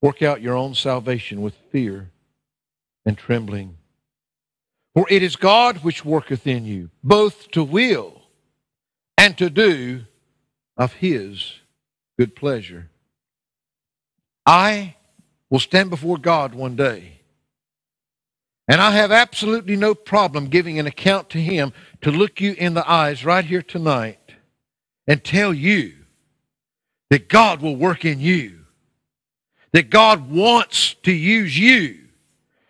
Work 0.00 0.22
out 0.22 0.40
your 0.40 0.54
own 0.54 0.74
salvation 0.74 1.42
with 1.42 1.54
fear 1.70 2.10
and 3.04 3.18
trembling. 3.18 3.76
For 4.94 5.06
it 5.10 5.22
is 5.22 5.36
God 5.36 5.78
which 5.78 6.04
worketh 6.04 6.46
in 6.46 6.64
you, 6.64 6.90
both 7.02 7.50
to 7.52 7.64
will 7.64 8.22
and 9.16 9.36
to 9.38 9.50
do 9.50 10.04
of 10.76 10.94
his 10.94 11.54
good 12.18 12.36
pleasure. 12.36 12.90
I 14.46 14.96
will 15.50 15.58
stand 15.58 15.90
before 15.90 16.18
God 16.18 16.54
one 16.54 16.76
day, 16.76 17.20
and 18.66 18.80
I 18.80 18.92
have 18.92 19.10
absolutely 19.10 19.76
no 19.76 19.94
problem 19.94 20.48
giving 20.48 20.78
an 20.78 20.86
account 20.86 21.30
to 21.30 21.38
him 21.38 21.72
to 22.02 22.10
look 22.10 22.40
you 22.40 22.52
in 22.52 22.74
the 22.74 22.88
eyes 22.88 23.24
right 23.24 23.44
here 23.44 23.62
tonight 23.62 24.18
and 25.06 25.22
tell 25.24 25.52
you 25.52 25.94
that 27.10 27.28
God 27.28 27.60
will 27.60 27.76
work 27.76 28.04
in 28.04 28.20
you 28.20 28.66
that 29.72 29.90
God 29.90 30.30
wants 30.30 30.94
to 31.02 31.12
use 31.12 31.58
you, 31.58 31.98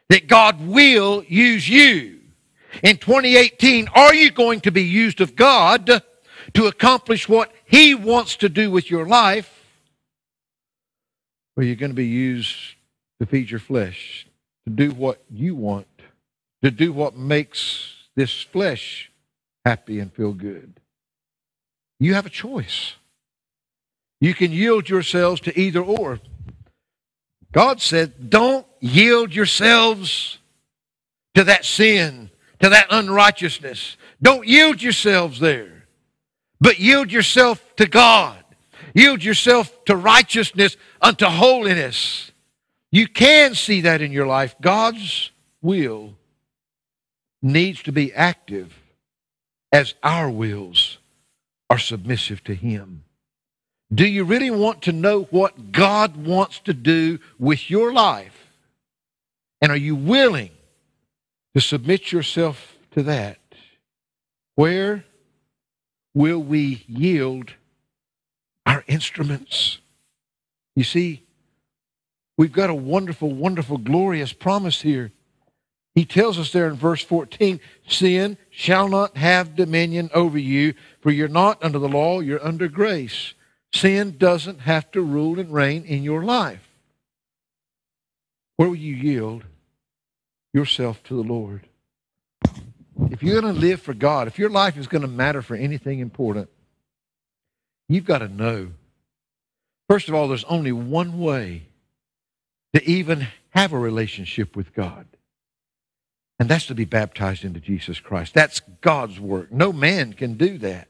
that 0.08 0.26
God 0.26 0.66
will 0.66 1.24
use 1.24 1.68
you. 1.68 2.20
In 2.82 2.96
2018, 2.96 3.88
are 3.94 4.14
you 4.14 4.30
going 4.30 4.60
to 4.62 4.70
be 4.70 4.84
used 4.84 5.20
of 5.20 5.36
God 5.36 6.02
to 6.54 6.66
accomplish 6.66 7.28
what 7.28 7.52
He 7.64 7.94
wants 7.94 8.36
to 8.36 8.48
do 8.48 8.70
with 8.70 8.90
your 8.90 9.06
life? 9.06 9.52
Or 11.56 11.62
are 11.62 11.66
you 11.66 11.76
going 11.76 11.90
to 11.90 11.96
be 11.96 12.06
used 12.06 12.54
to 13.20 13.26
feed 13.26 13.50
your 13.50 13.60
flesh, 13.60 14.26
to 14.66 14.72
do 14.72 14.92
what 14.92 15.22
you 15.30 15.54
want, 15.56 15.88
to 16.62 16.70
do 16.70 16.92
what 16.92 17.16
makes 17.16 17.94
this 18.14 18.42
flesh 18.42 19.10
happy 19.64 19.98
and 19.98 20.12
feel 20.12 20.32
good? 20.32 20.80
You 21.98 22.14
have 22.14 22.26
a 22.26 22.30
choice. 22.30 22.94
You 24.20 24.34
can 24.34 24.52
yield 24.52 24.88
yourselves 24.88 25.40
to 25.42 25.58
either 25.58 25.82
or. 25.82 26.20
God 27.52 27.80
said, 27.80 28.30
don't 28.30 28.66
yield 28.80 29.34
yourselves 29.34 30.38
to 31.34 31.44
that 31.44 31.64
sin, 31.64 32.30
to 32.60 32.68
that 32.68 32.86
unrighteousness. 32.90 33.96
Don't 34.20 34.46
yield 34.46 34.82
yourselves 34.82 35.40
there, 35.40 35.86
but 36.60 36.78
yield 36.78 37.12
yourself 37.12 37.64
to 37.76 37.86
God. 37.86 38.36
Yield 38.94 39.22
yourself 39.22 39.84
to 39.84 39.94
righteousness, 39.94 40.76
unto 41.00 41.26
holiness. 41.26 42.32
You 42.90 43.06
can 43.06 43.54
see 43.54 43.82
that 43.82 44.00
in 44.00 44.12
your 44.12 44.26
life. 44.26 44.56
God's 44.60 45.30
will 45.62 46.14
needs 47.42 47.82
to 47.84 47.92
be 47.92 48.12
active 48.12 48.74
as 49.70 49.94
our 50.02 50.30
wills 50.30 50.98
are 51.70 51.78
submissive 51.78 52.42
to 52.44 52.54
Him. 52.54 53.04
Do 53.92 54.06
you 54.06 54.24
really 54.24 54.50
want 54.50 54.82
to 54.82 54.92
know 54.92 55.22
what 55.30 55.72
God 55.72 56.16
wants 56.16 56.58
to 56.60 56.74
do 56.74 57.18
with 57.38 57.70
your 57.70 57.92
life? 57.92 58.48
And 59.60 59.72
are 59.72 59.76
you 59.76 59.96
willing 59.96 60.50
to 61.54 61.60
submit 61.60 62.12
yourself 62.12 62.76
to 62.92 63.02
that? 63.04 63.38
Where 64.56 65.04
will 66.14 66.42
we 66.42 66.84
yield 66.86 67.54
our 68.66 68.84
instruments? 68.86 69.78
You 70.76 70.84
see, 70.84 71.22
we've 72.36 72.52
got 72.52 72.70
a 72.70 72.74
wonderful, 72.74 73.32
wonderful, 73.32 73.78
glorious 73.78 74.32
promise 74.32 74.82
here. 74.82 75.12
He 75.94 76.04
tells 76.04 76.38
us 76.38 76.52
there 76.52 76.68
in 76.68 76.74
verse 76.74 77.02
14 77.02 77.58
sin 77.88 78.36
shall 78.50 78.88
not 78.88 79.16
have 79.16 79.56
dominion 79.56 80.10
over 80.12 80.38
you, 80.38 80.74
for 81.00 81.10
you're 81.10 81.26
not 81.26 81.62
under 81.64 81.78
the 81.78 81.88
law, 81.88 82.20
you're 82.20 82.44
under 82.44 82.68
grace. 82.68 83.34
Sin 83.74 84.16
doesn't 84.18 84.60
have 84.60 84.90
to 84.92 85.02
rule 85.02 85.38
and 85.38 85.52
reign 85.52 85.84
in 85.84 86.02
your 86.02 86.24
life. 86.24 86.66
Where 88.56 88.68
will 88.68 88.76
you 88.76 88.94
yield 88.94 89.44
yourself 90.52 91.02
to 91.04 91.14
the 91.14 91.22
Lord? 91.22 91.66
If 93.10 93.22
you're 93.22 93.40
going 93.40 93.54
to 93.54 93.60
live 93.60 93.80
for 93.80 93.94
God, 93.94 94.26
if 94.26 94.38
your 94.38 94.50
life 94.50 94.76
is 94.76 94.88
going 94.88 95.02
to 95.02 95.08
matter 95.08 95.42
for 95.42 95.54
anything 95.54 96.00
important, 96.00 96.48
you've 97.88 98.04
got 98.04 98.18
to 98.18 98.28
know. 98.28 98.72
First 99.88 100.08
of 100.08 100.14
all, 100.14 100.28
there's 100.28 100.44
only 100.44 100.72
one 100.72 101.20
way 101.20 101.68
to 102.74 102.84
even 102.84 103.28
have 103.50 103.72
a 103.72 103.78
relationship 103.78 104.56
with 104.56 104.74
God. 104.74 105.06
And 106.38 106.48
that's 106.48 106.66
to 106.66 106.74
be 106.74 106.84
baptized 106.84 107.44
into 107.44 107.60
Jesus 107.60 107.98
Christ. 108.00 108.34
That's 108.34 108.60
God's 108.80 109.18
work. 109.18 109.50
No 109.50 109.72
man 109.72 110.12
can 110.12 110.34
do 110.34 110.58
that. 110.58 110.88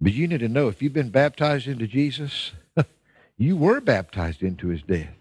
But 0.00 0.12
you 0.12 0.28
need 0.28 0.40
to 0.40 0.48
know 0.48 0.68
if 0.68 0.82
you've 0.82 0.92
been 0.92 1.10
baptized 1.10 1.66
into 1.66 1.86
Jesus, 1.86 2.52
you 3.38 3.56
were 3.56 3.80
baptized 3.80 4.42
into 4.42 4.68
his 4.68 4.82
death. 4.82 5.14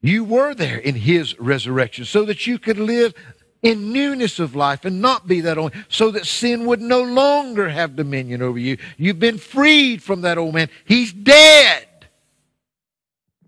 You 0.00 0.24
were 0.24 0.54
there 0.54 0.78
in 0.78 0.96
his 0.96 1.38
resurrection 1.38 2.04
so 2.04 2.24
that 2.24 2.46
you 2.46 2.58
could 2.58 2.78
live 2.78 3.14
in 3.62 3.92
newness 3.92 4.38
of 4.38 4.54
life 4.54 4.84
and 4.84 5.00
not 5.00 5.26
be 5.26 5.40
that 5.40 5.56
old, 5.56 5.72
so 5.88 6.10
that 6.10 6.26
sin 6.26 6.66
would 6.66 6.82
no 6.82 7.02
longer 7.02 7.70
have 7.70 7.96
dominion 7.96 8.42
over 8.42 8.58
you. 8.58 8.76
You've 8.98 9.18
been 9.18 9.38
freed 9.38 10.02
from 10.02 10.20
that 10.20 10.36
old 10.36 10.54
man. 10.54 10.68
He's 10.84 11.12
dead. 11.12 11.86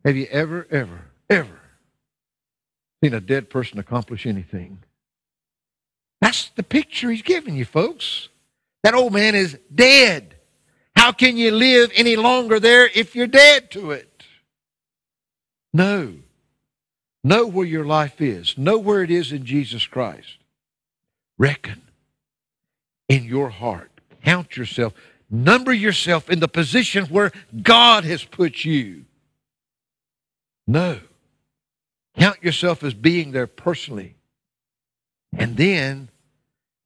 Have 0.07 0.17
you 0.17 0.27
ever, 0.31 0.67
ever, 0.71 1.03
ever 1.29 1.61
seen 3.05 3.13
a 3.13 3.21
dead 3.21 3.51
person 3.51 3.79
accomplish 3.79 4.25
anything? 4.25 4.79
That's 6.23 6.49
the 6.57 6.63
picture 6.63 7.11
he's 7.11 7.23
giving 7.23 7.57
you, 7.57 7.67
folks. 7.67 8.31
That 8.83 8.95
old 8.95 9.13
man 9.13 9.35
is 9.35 9.59
dead. 9.75 10.36
How 11.07 11.13
can 11.13 11.37
you 11.37 11.53
live 11.53 11.93
any 11.95 12.17
longer 12.17 12.59
there 12.59 12.89
if 12.93 13.15
you're 13.15 13.29
dead 13.29 13.71
to 13.71 13.93
it? 13.93 14.25
No. 15.73 16.15
Know 17.23 17.47
where 17.47 17.65
your 17.65 17.85
life 17.85 18.21
is. 18.21 18.59
Know 18.59 18.77
where 18.79 19.05
it 19.05 19.11
is 19.13 19.31
in 19.31 19.47
Jesus 19.47 19.87
Christ. 19.87 20.39
Reckon 21.39 21.81
in 23.09 23.23
your 23.23 23.51
heart. 23.51 23.93
Count 24.25 24.57
yourself. 24.57 24.95
Number 25.31 25.73
yourself 25.73 26.29
in 26.29 26.41
the 26.41 26.49
position 26.49 27.05
where 27.05 27.31
God 27.63 28.03
has 28.03 28.25
put 28.25 28.65
you. 28.65 29.05
No. 30.67 30.99
Count 32.19 32.43
yourself 32.43 32.83
as 32.83 32.95
being 32.95 33.31
there 33.31 33.47
personally. 33.47 34.17
And 35.33 35.57
then 35.57 36.09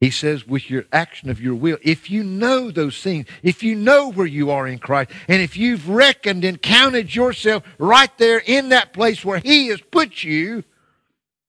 he 0.01 0.11
says, 0.11 0.47
with 0.47 0.71
your 0.71 0.87
action 0.93 1.29
of 1.29 1.43
your 1.43 1.55
will, 1.55 1.77
if 1.83 2.11
you 2.11 2.25
know 2.25 2.71
those 2.71 3.03
things, 3.03 3.27
if 3.43 3.63
you 3.63 3.75
know 3.75 4.11
where 4.11 4.27
you 4.27 4.51
are 4.51 4.67
in 4.67 4.79
Christ, 4.79 5.11
and 5.29 5.43
if 5.43 5.59
you've 5.59 5.91
reckoned 5.91 6.43
and 6.43 6.61
counted 6.61 7.15
yourself 7.15 7.63
right 7.79 8.11
there 8.17 8.43
in 8.47 8.71
that 8.71 8.95
place 8.95 9.23
where 9.25 9.41
He 9.41 9.69
has 9.69 9.81
put 9.83 10.25
you, 10.25 10.65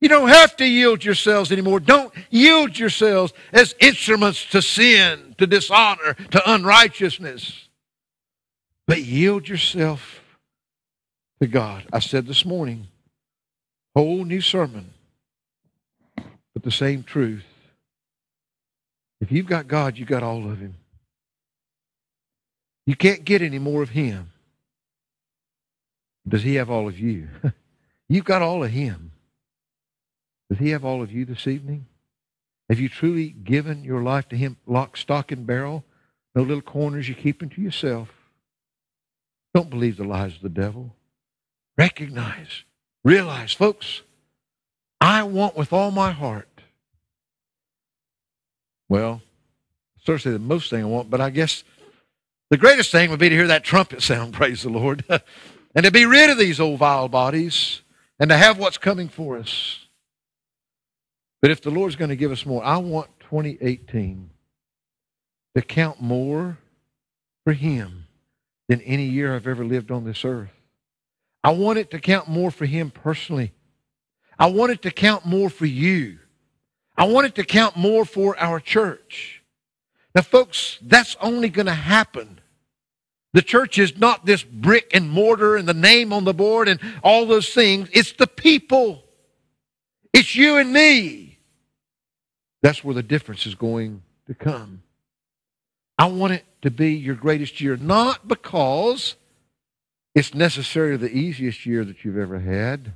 you 0.01 0.09
don't 0.09 0.27
have 0.27 0.57
to 0.57 0.65
yield 0.65 1.05
yourselves 1.05 1.51
anymore. 1.51 1.79
Don't 1.79 2.13
yield 2.29 2.77
yourselves 2.77 3.31
as 3.53 3.73
instruments 3.79 4.45
to 4.49 4.61
sin, 4.61 5.35
to 5.37 5.47
dishonor, 5.47 6.15
to 6.31 6.51
unrighteousness. 6.51 7.69
But 8.85 9.03
yield 9.03 9.47
yourself 9.47 10.21
to 11.39 11.47
God. 11.47 11.85
I 11.93 11.99
said 11.99 12.27
this 12.27 12.43
morning, 12.43 12.87
whole 13.95 14.25
new 14.25 14.41
sermon, 14.41 14.91
but 16.15 16.63
the 16.63 16.71
same 16.71 17.03
truth. 17.03 17.45
If 19.21 19.31
you've 19.31 19.45
got 19.45 19.67
God, 19.67 19.97
you've 19.97 20.07
got 20.07 20.23
all 20.23 20.49
of 20.49 20.59
Him. 20.59 20.75
You 22.87 22.95
can't 22.95 23.23
get 23.23 23.43
any 23.43 23.59
more 23.59 23.83
of 23.83 23.89
Him. 23.89 24.31
Does 26.27 26.41
He 26.41 26.55
have 26.55 26.69
all 26.69 26.87
of 26.87 26.99
you? 26.99 27.29
you've 28.09 28.25
got 28.25 28.41
all 28.41 28.63
of 28.63 28.71
Him. 28.71 29.11
Does 30.49 30.57
He 30.57 30.71
have 30.71 30.83
all 30.83 31.03
of 31.03 31.11
you 31.11 31.23
this 31.23 31.47
evening? 31.47 31.85
Have 32.67 32.79
you 32.79 32.89
truly 32.89 33.29
given 33.29 33.83
your 33.83 34.01
life 34.01 34.27
to 34.29 34.37
Him, 34.37 34.57
lock, 34.65 34.97
stock, 34.97 35.31
and 35.31 35.45
barrel? 35.45 35.85
No 36.33 36.41
little 36.41 36.61
corners 36.61 37.07
you 37.07 37.15
keep 37.15 37.39
to 37.47 37.61
yourself. 37.61 38.09
Don't 39.53 39.69
believe 39.69 39.97
the 39.97 40.03
lies 40.03 40.35
of 40.35 40.41
the 40.41 40.49
devil. 40.49 40.95
Recognize, 41.77 42.63
realize, 43.03 43.53
folks, 43.53 44.01
I 44.99 45.23
want 45.23 45.57
with 45.57 45.73
all 45.73 45.91
my 45.91 46.11
heart 46.11 46.47
well, 48.91 49.21
certainly 50.03 50.37
the 50.37 50.43
most 50.43 50.69
thing 50.69 50.83
I 50.83 50.85
want, 50.85 51.09
but 51.09 51.21
I 51.21 51.29
guess 51.29 51.63
the 52.49 52.57
greatest 52.57 52.91
thing 52.91 53.09
would 53.09 53.21
be 53.21 53.29
to 53.29 53.35
hear 53.35 53.47
that 53.47 53.63
trumpet 53.63 54.01
sound, 54.01 54.33
praise 54.33 54.63
the 54.63 54.69
Lord, 54.69 55.05
and 55.75 55.85
to 55.85 55.91
be 55.91 56.05
rid 56.05 56.29
of 56.29 56.37
these 56.37 56.59
old 56.59 56.79
vile 56.79 57.07
bodies 57.07 57.83
and 58.19 58.29
to 58.29 58.35
have 58.35 58.57
what's 58.57 58.77
coming 58.77 59.07
for 59.07 59.37
us. 59.37 59.79
But 61.41 61.51
if 61.51 61.61
the 61.61 61.71
Lord's 61.71 61.95
going 61.95 62.09
to 62.09 62.17
give 62.17 62.33
us 62.33 62.45
more, 62.45 62.61
I 62.65 62.77
want 62.77 63.07
2018 63.21 64.29
to 65.55 65.61
count 65.61 66.01
more 66.01 66.57
for 67.45 67.53
Him 67.53 68.07
than 68.67 68.81
any 68.81 69.05
year 69.05 69.33
I've 69.33 69.47
ever 69.47 69.63
lived 69.63 69.89
on 69.89 70.03
this 70.03 70.25
earth. 70.25 70.51
I 71.45 71.51
want 71.51 71.79
it 71.79 71.91
to 71.91 71.99
count 71.99 72.27
more 72.27 72.51
for 72.51 72.65
Him 72.65 72.91
personally. 72.91 73.53
I 74.37 74.47
want 74.47 74.73
it 74.73 74.81
to 74.81 74.91
count 74.91 75.25
more 75.25 75.49
for 75.49 75.65
you. 75.65 76.19
I 76.97 77.05
want 77.05 77.27
it 77.27 77.35
to 77.35 77.43
count 77.43 77.77
more 77.77 78.05
for 78.05 78.37
our 78.37 78.59
church. 78.59 79.41
Now, 80.13 80.21
folks, 80.21 80.77
that's 80.81 81.15
only 81.21 81.49
going 81.49 81.67
to 81.67 81.73
happen. 81.73 82.39
The 83.33 83.41
church 83.41 83.77
is 83.77 83.97
not 83.97 84.25
this 84.25 84.43
brick 84.43 84.91
and 84.93 85.09
mortar 85.09 85.55
and 85.55 85.67
the 85.67 85.73
name 85.73 86.11
on 86.11 86.25
the 86.25 86.33
board 86.33 86.67
and 86.67 86.79
all 87.01 87.25
those 87.25 87.53
things. 87.53 87.89
It's 87.93 88.11
the 88.11 88.27
people. 88.27 89.03
It's 90.13 90.35
you 90.35 90.57
and 90.57 90.73
me. 90.73 91.39
That's 92.61 92.83
where 92.83 92.93
the 92.93 93.03
difference 93.03 93.45
is 93.45 93.55
going 93.55 94.03
to 94.27 94.33
come. 94.33 94.83
I 95.97 96.07
want 96.07 96.33
it 96.33 96.45
to 96.63 96.71
be 96.71 96.93
your 96.93 97.15
greatest 97.15 97.61
year, 97.61 97.77
not 97.77 98.27
because 98.27 99.15
it's 100.13 100.33
necessarily 100.33 100.97
the 100.97 101.15
easiest 101.15 101.65
year 101.65 101.85
that 101.85 102.03
you've 102.03 102.17
ever 102.17 102.39
had. 102.39 102.93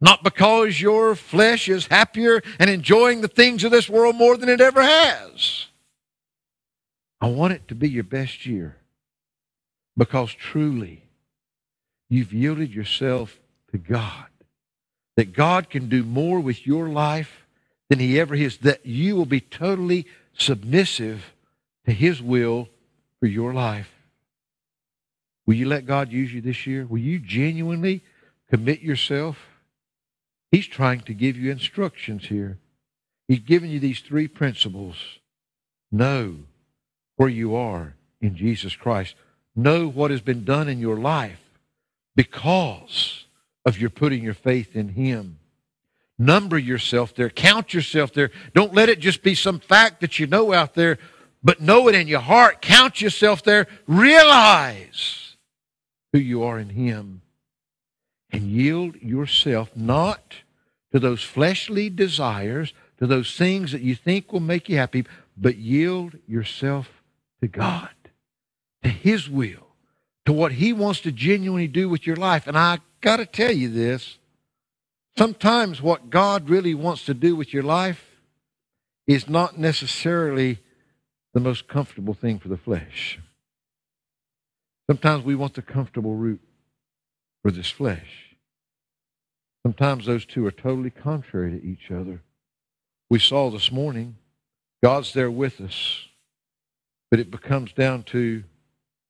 Not 0.00 0.24
because 0.24 0.80
your 0.80 1.14
flesh 1.14 1.68
is 1.68 1.86
happier 1.86 2.42
and 2.58 2.70
enjoying 2.70 3.20
the 3.20 3.28
things 3.28 3.64
of 3.64 3.70
this 3.70 3.88
world 3.88 4.16
more 4.16 4.36
than 4.36 4.48
it 4.48 4.60
ever 4.60 4.82
has. 4.82 5.66
I 7.20 7.28
want 7.28 7.52
it 7.52 7.68
to 7.68 7.74
be 7.74 7.90
your 7.90 8.04
best 8.04 8.46
year 8.46 8.76
because 9.96 10.32
truly 10.32 11.02
you've 12.08 12.32
yielded 12.32 12.72
yourself 12.72 13.38
to 13.72 13.78
God. 13.78 14.26
That 15.16 15.34
God 15.34 15.68
can 15.68 15.90
do 15.90 16.02
more 16.02 16.40
with 16.40 16.66
your 16.66 16.88
life 16.88 17.46
than 17.90 17.98
He 17.98 18.18
ever 18.18 18.34
has. 18.36 18.56
That 18.58 18.86
you 18.86 19.16
will 19.16 19.26
be 19.26 19.40
totally 19.40 20.06
submissive 20.32 21.34
to 21.84 21.92
His 21.92 22.22
will 22.22 22.70
for 23.18 23.26
your 23.26 23.52
life. 23.52 23.92
Will 25.44 25.54
you 25.54 25.66
let 25.66 25.84
God 25.84 26.10
use 26.10 26.32
you 26.32 26.40
this 26.40 26.66
year? 26.66 26.86
Will 26.86 26.98
you 27.00 27.18
genuinely 27.18 28.02
commit 28.48 28.80
yourself 28.80 29.36
He's 30.50 30.66
trying 30.66 31.00
to 31.02 31.14
give 31.14 31.36
you 31.36 31.50
instructions 31.50 32.26
here. 32.26 32.58
He's 33.28 33.40
giving 33.40 33.70
you 33.70 33.78
these 33.78 34.00
three 34.00 34.26
principles. 34.26 34.96
Know 35.92 36.36
where 37.16 37.28
you 37.28 37.54
are 37.54 37.94
in 38.20 38.34
Jesus 38.34 38.74
Christ. 38.74 39.14
Know 39.54 39.88
what 39.88 40.10
has 40.10 40.20
been 40.20 40.44
done 40.44 40.68
in 40.68 40.80
your 40.80 40.96
life 40.96 41.40
because 42.16 43.24
of 43.64 43.78
your 43.78 43.90
putting 43.90 44.24
your 44.24 44.34
faith 44.34 44.74
in 44.74 44.88
Him. 44.88 45.38
Number 46.18 46.58
yourself 46.58 47.14
there. 47.14 47.30
Count 47.30 47.72
yourself 47.72 48.12
there. 48.12 48.30
Don't 48.54 48.74
let 48.74 48.88
it 48.88 49.00
just 49.00 49.22
be 49.22 49.34
some 49.34 49.60
fact 49.60 50.00
that 50.00 50.18
you 50.18 50.26
know 50.26 50.52
out 50.52 50.74
there, 50.74 50.98
but 51.42 51.60
know 51.60 51.88
it 51.88 51.94
in 51.94 52.08
your 52.08 52.20
heart. 52.20 52.60
Count 52.60 53.00
yourself 53.00 53.42
there. 53.42 53.66
Realize 53.86 55.36
who 56.12 56.18
you 56.18 56.42
are 56.42 56.58
in 56.58 56.70
Him 56.70 57.22
and 58.32 58.44
yield 58.44 58.96
yourself 58.96 59.70
not 59.74 60.36
to 60.92 60.98
those 60.98 61.22
fleshly 61.22 61.88
desires, 61.88 62.72
to 62.98 63.06
those 63.06 63.36
things 63.36 63.72
that 63.72 63.82
you 63.82 63.94
think 63.94 64.32
will 64.32 64.40
make 64.40 64.68
you 64.68 64.76
happy, 64.76 65.04
but 65.36 65.56
yield 65.56 66.18
yourself 66.26 67.02
to 67.40 67.48
God. 67.48 67.90
to 68.82 68.88
His 68.88 69.28
will, 69.28 69.66
to 70.24 70.32
what 70.32 70.52
He 70.52 70.72
wants 70.72 71.00
to 71.00 71.12
genuinely 71.12 71.68
do 71.68 71.88
with 71.88 72.06
your 72.06 72.16
life. 72.16 72.46
And 72.46 72.56
I 72.56 72.78
got 73.00 73.18
to 73.18 73.26
tell 73.26 73.52
you 73.52 73.68
this 73.68 74.18
sometimes 75.16 75.82
what 75.82 76.10
God 76.10 76.48
really 76.48 76.74
wants 76.74 77.04
to 77.06 77.14
do 77.14 77.36
with 77.36 77.52
your 77.52 77.62
life 77.62 78.04
is 79.06 79.28
not 79.28 79.58
necessarily 79.58 80.58
the 81.34 81.40
most 81.40 81.68
comfortable 81.68 82.14
thing 82.14 82.38
for 82.38 82.48
the 82.48 82.56
flesh. 82.56 83.18
Sometimes 84.88 85.24
we 85.24 85.34
want 85.34 85.54
the 85.54 85.62
comfortable 85.62 86.14
route 86.14 86.40
for 87.42 87.50
this 87.50 87.70
flesh. 87.70 88.36
Sometimes 89.62 90.06
those 90.06 90.24
two 90.24 90.46
are 90.46 90.50
totally 90.50 90.90
contrary 90.90 91.50
to 91.52 91.64
each 91.64 91.90
other. 91.90 92.22
We 93.10 93.18
saw 93.18 93.50
this 93.50 93.70
morning, 93.70 94.16
God's 94.82 95.12
there 95.12 95.30
with 95.30 95.60
us, 95.60 96.06
but 97.10 97.20
it 97.20 97.30
becomes 97.30 97.72
down 97.72 98.04
to 98.04 98.44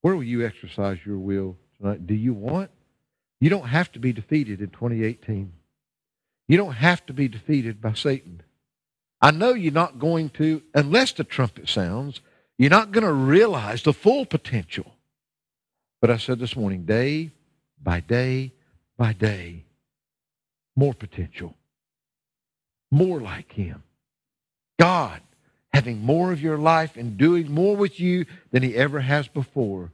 where 0.02 0.16
will 0.16 0.24
you 0.24 0.44
exercise 0.44 0.98
your 1.04 1.18
will 1.18 1.56
tonight? 1.78 2.06
Do 2.06 2.14
you 2.14 2.32
want? 2.32 2.70
You 3.40 3.50
don't 3.50 3.68
have 3.68 3.92
to 3.92 3.98
be 3.98 4.12
defeated 4.12 4.60
in 4.60 4.70
2018. 4.70 5.52
You 6.48 6.56
don't 6.56 6.72
have 6.72 7.04
to 7.06 7.12
be 7.12 7.28
defeated 7.28 7.80
by 7.80 7.92
Satan. 7.92 8.42
I 9.20 9.30
know 9.30 9.54
you're 9.54 9.72
not 9.72 9.98
going 9.98 10.30
to, 10.30 10.62
unless 10.74 11.12
the 11.12 11.24
trumpet 11.24 11.68
sounds, 11.68 12.20
you're 12.58 12.70
not 12.70 12.90
going 12.90 13.04
to 13.04 13.12
realize 13.12 13.82
the 13.82 13.92
full 13.92 14.24
potential. 14.26 14.94
But 16.00 16.10
I 16.10 16.16
said 16.16 16.38
this 16.38 16.56
morning, 16.56 16.86
day 16.86 17.30
by 17.82 18.00
day 18.00 18.52
by 18.96 19.12
day, 19.12 19.64
more 20.76 20.94
potential, 20.94 21.54
more 22.90 23.20
like 23.20 23.52
Him. 23.52 23.82
God 24.78 25.22
having 25.72 26.02
more 26.02 26.32
of 26.32 26.40
your 26.40 26.58
life 26.58 26.96
and 26.96 27.16
doing 27.16 27.50
more 27.50 27.76
with 27.76 28.00
you 28.00 28.26
than 28.50 28.62
He 28.62 28.74
ever 28.76 29.00
has 29.00 29.28
before, 29.28 29.92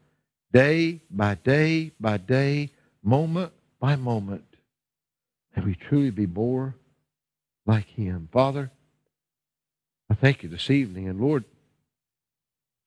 day 0.53 1.01
by 1.11 1.35
day 1.35 1.93
by 2.01 2.17
day, 2.17 2.71
moment 3.03 3.53
by 3.81 3.95
moment. 3.97 4.45
May 5.55 5.65
we 5.65 5.75
truly 5.75 6.11
be 6.11 6.27
more 6.27 6.75
like 7.67 7.87
Him. 7.89 8.29
Father, 8.33 8.71
I 10.11 10.15
thank 10.15 10.43
you 10.43 10.49
this 10.49 10.71
evening. 10.71 11.09
And 11.09 11.21
Lord, 11.21 11.45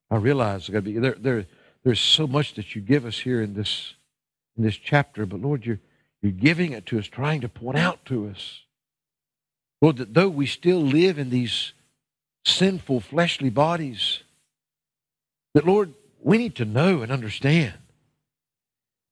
I 0.10 0.18
realize 0.18 0.68
there, 0.68 0.82
there, 0.82 1.16
there, 1.18 1.46
there's 1.84 2.00
so 2.00 2.28
much 2.28 2.56
that 2.56 2.76
you 2.76 2.82
give 2.82 3.06
us 3.06 3.20
here 3.20 3.42
in 3.42 3.54
this, 3.54 3.94
in 4.60 4.66
this 4.66 4.78
chapter, 4.78 5.26
but 5.26 5.42
Lord, 5.42 5.66
you're, 5.66 5.80
you're 6.22 6.34
giving 6.34 6.74
it 6.74 6.86
to 6.88 7.00
us, 7.00 7.08
trying 7.08 7.42
to 7.42 7.50
point 7.50 7.78
out 7.78 8.04
to 8.06 8.28
us. 8.28 8.62
Lord, 9.82 9.98
that 9.98 10.14
though 10.14 10.28
we 10.28 10.46
still 10.46 10.82
live 10.82 11.18
in 11.18 11.30
these 11.30 11.72
sinful 12.46 13.00
fleshly 13.00 13.50
bodies, 13.50 14.20
that 15.54 15.66
Lord, 15.66 15.94
we 16.22 16.38
need 16.38 16.56
to 16.56 16.66
know 16.66 17.02
and 17.02 17.12
understand. 17.12 17.74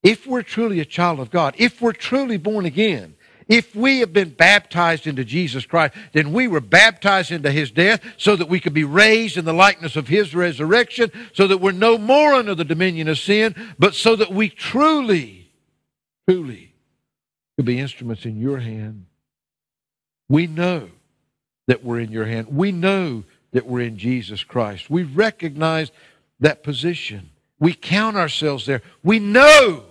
If 0.03 0.27
we're 0.27 0.41
truly 0.41 0.81
a 0.81 0.85
child 0.85 1.21
of 1.21 1.31
God, 1.31 1.55
if 1.57 1.81
we're 1.81 1.93
truly 1.93 2.37
born 2.37 2.65
again, 2.65 3.15
if 3.47 3.73
we 3.73 3.99
have 3.99 4.11
been 4.11 4.29
baptized 4.29 5.07
into 5.07 5.23
Jesus 5.23 5.65
Christ, 5.65 5.93
then 6.11 6.33
we 6.33 6.47
were 6.47 6.59
baptized 6.59 7.31
into 7.31 7.51
his 7.51 7.71
death 7.71 8.01
so 8.17 8.35
that 8.35 8.49
we 8.49 8.59
could 8.59 8.73
be 8.73 8.83
raised 8.83 9.37
in 9.37 9.45
the 9.45 9.53
likeness 9.53 9.95
of 9.95 10.09
his 10.09 10.35
resurrection, 10.35 11.11
so 11.33 11.47
that 11.47 11.59
we're 11.59 11.71
no 11.71 11.97
more 11.97 12.33
under 12.33 12.53
the 12.55 12.65
dominion 12.65 13.07
of 13.07 13.17
sin, 13.17 13.55
but 13.79 13.95
so 13.95 14.17
that 14.17 14.31
we 14.31 14.49
truly, 14.49 15.36
truly 16.27 16.73
could 17.55 17.65
be 17.65 17.79
instruments 17.79 18.25
in 18.25 18.39
your 18.39 18.59
hand. 18.59 19.05
We 20.29 20.47
know 20.47 20.89
that 21.67 21.83
we're 21.83 21.99
in 21.99 22.11
your 22.11 22.25
hand. 22.25 22.47
We 22.49 22.71
know 22.71 23.23
that 23.51 23.65
we're 23.65 23.81
in 23.81 23.97
Jesus 23.97 24.43
Christ. 24.43 24.89
We 24.89 25.03
recognize 25.03 25.91
that 26.39 26.63
position. 26.63 27.29
We 27.59 27.73
count 27.73 28.17
ourselves 28.17 28.65
there. 28.65 28.81
We 29.03 29.19
know 29.19 29.83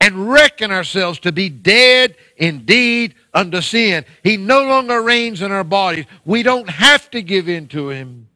and 0.00 0.30
reckon 0.30 0.70
ourselves 0.70 1.18
to 1.20 1.32
be 1.32 1.48
dead 1.48 2.16
indeed 2.36 3.14
unto 3.32 3.60
sin. 3.60 4.04
He 4.22 4.36
no 4.36 4.64
longer 4.64 5.00
reigns 5.02 5.40
in 5.40 5.50
our 5.50 5.64
bodies. 5.64 6.04
We 6.24 6.42
don't 6.42 6.68
have 6.68 7.10
to 7.10 7.22
give 7.22 7.48
in 7.48 7.68
to 7.68 7.88
him. 7.88 8.28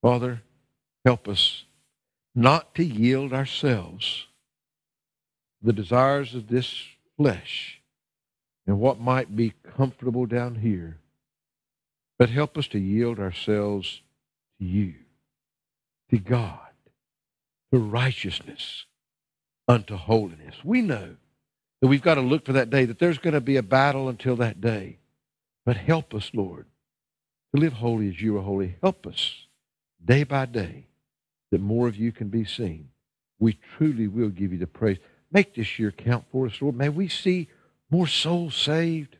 Father, 0.00 0.42
help 1.04 1.28
us 1.28 1.64
not 2.34 2.74
to 2.76 2.84
yield 2.84 3.32
ourselves 3.32 4.27
the 5.62 5.72
desires 5.72 6.34
of 6.34 6.48
this 6.48 6.84
flesh 7.16 7.80
and 8.66 8.78
what 8.78 9.00
might 9.00 9.34
be 9.34 9.54
comfortable 9.76 10.26
down 10.26 10.56
here, 10.56 10.98
but 12.18 12.30
help 12.30 12.56
us 12.58 12.68
to 12.68 12.78
yield 12.78 13.18
ourselves 13.18 14.02
to 14.58 14.64
you, 14.64 14.94
to 16.10 16.18
God, 16.18 16.58
to 17.72 17.78
righteousness 17.78 18.84
unto 19.66 19.96
holiness. 19.96 20.56
We 20.64 20.82
know 20.82 21.16
that 21.80 21.88
we've 21.88 22.02
got 22.02 22.14
to 22.14 22.20
look 22.20 22.44
for 22.44 22.54
that 22.54 22.70
day, 22.70 22.84
that 22.84 22.98
there's 22.98 23.18
going 23.18 23.34
to 23.34 23.40
be 23.40 23.56
a 23.56 23.62
battle 23.62 24.08
until 24.08 24.36
that 24.36 24.60
day. 24.60 24.98
But 25.64 25.76
help 25.76 26.14
us, 26.14 26.30
Lord, 26.32 26.66
to 27.54 27.60
live 27.60 27.74
holy 27.74 28.08
as 28.08 28.20
you 28.20 28.36
are 28.38 28.42
holy. 28.42 28.76
Help 28.82 29.06
us 29.06 29.46
day 30.04 30.24
by 30.24 30.46
day 30.46 30.86
that 31.50 31.60
more 31.60 31.88
of 31.88 31.96
you 31.96 32.12
can 32.12 32.28
be 32.28 32.44
seen. 32.44 32.88
We 33.38 33.58
truly 33.76 34.08
will 34.08 34.30
give 34.30 34.52
you 34.52 34.58
the 34.58 34.66
praise. 34.66 34.98
Make 35.30 35.54
this 35.54 35.78
year 35.78 35.92
count 35.92 36.24
for 36.32 36.46
us, 36.46 36.60
Lord. 36.60 36.76
May 36.76 36.88
we 36.88 37.08
see 37.08 37.48
more 37.90 38.06
souls 38.06 38.54
saved. 38.54 39.16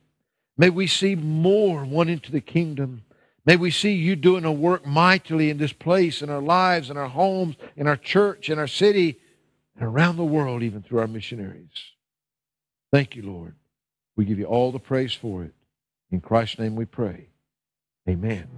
May 0.56 0.70
we 0.70 0.86
see 0.86 1.14
more 1.14 1.84
won 1.84 2.08
into 2.08 2.32
the 2.32 2.40
kingdom. 2.40 3.04
May 3.44 3.56
we 3.56 3.70
see 3.70 3.92
you 3.92 4.16
doing 4.16 4.44
a 4.44 4.52
work 4.52 4.86
mightily 4.86 5.50
in 5.50 5.58
this 5.58 5.72
place, 5.72 6.20
in 6.20 6.30
our 6.30 6.42
lives, 6.42 6.90
in 6.90 6.96
our 6.96 7.08
homes, 7.08 7.56
in 7.76 7.86
our 7.86 7.96
church, 7.96 8.50
in 8.50 8.58
our 8.58 8.66
city 8.66 9.20
and 9.76 9.84
around 9.84 10.16
the 10.16 10.24
world, 10.24 10.62
even 10.62 10.82
through 10.82 10.98
our 10.98 11.06
missionaries. 11.06 11.70
Thank 12.92 13.16
you, 13.16 13.22
Lord. 13.22 13.54
We 14.16 14.24
give 14.24 14.38
you 14.38 14.46
all 14.46 14.72
the 14.72 14.78
praise 14.78 15.14
for 15.14 15.44
it. 15.44 15.52
In 16.10 16.20
Christ's 16.20 16.58
name 16.58 16.74
we 16.74 16.84
pray. 16.86 17.28
Amen. 18.08 18.48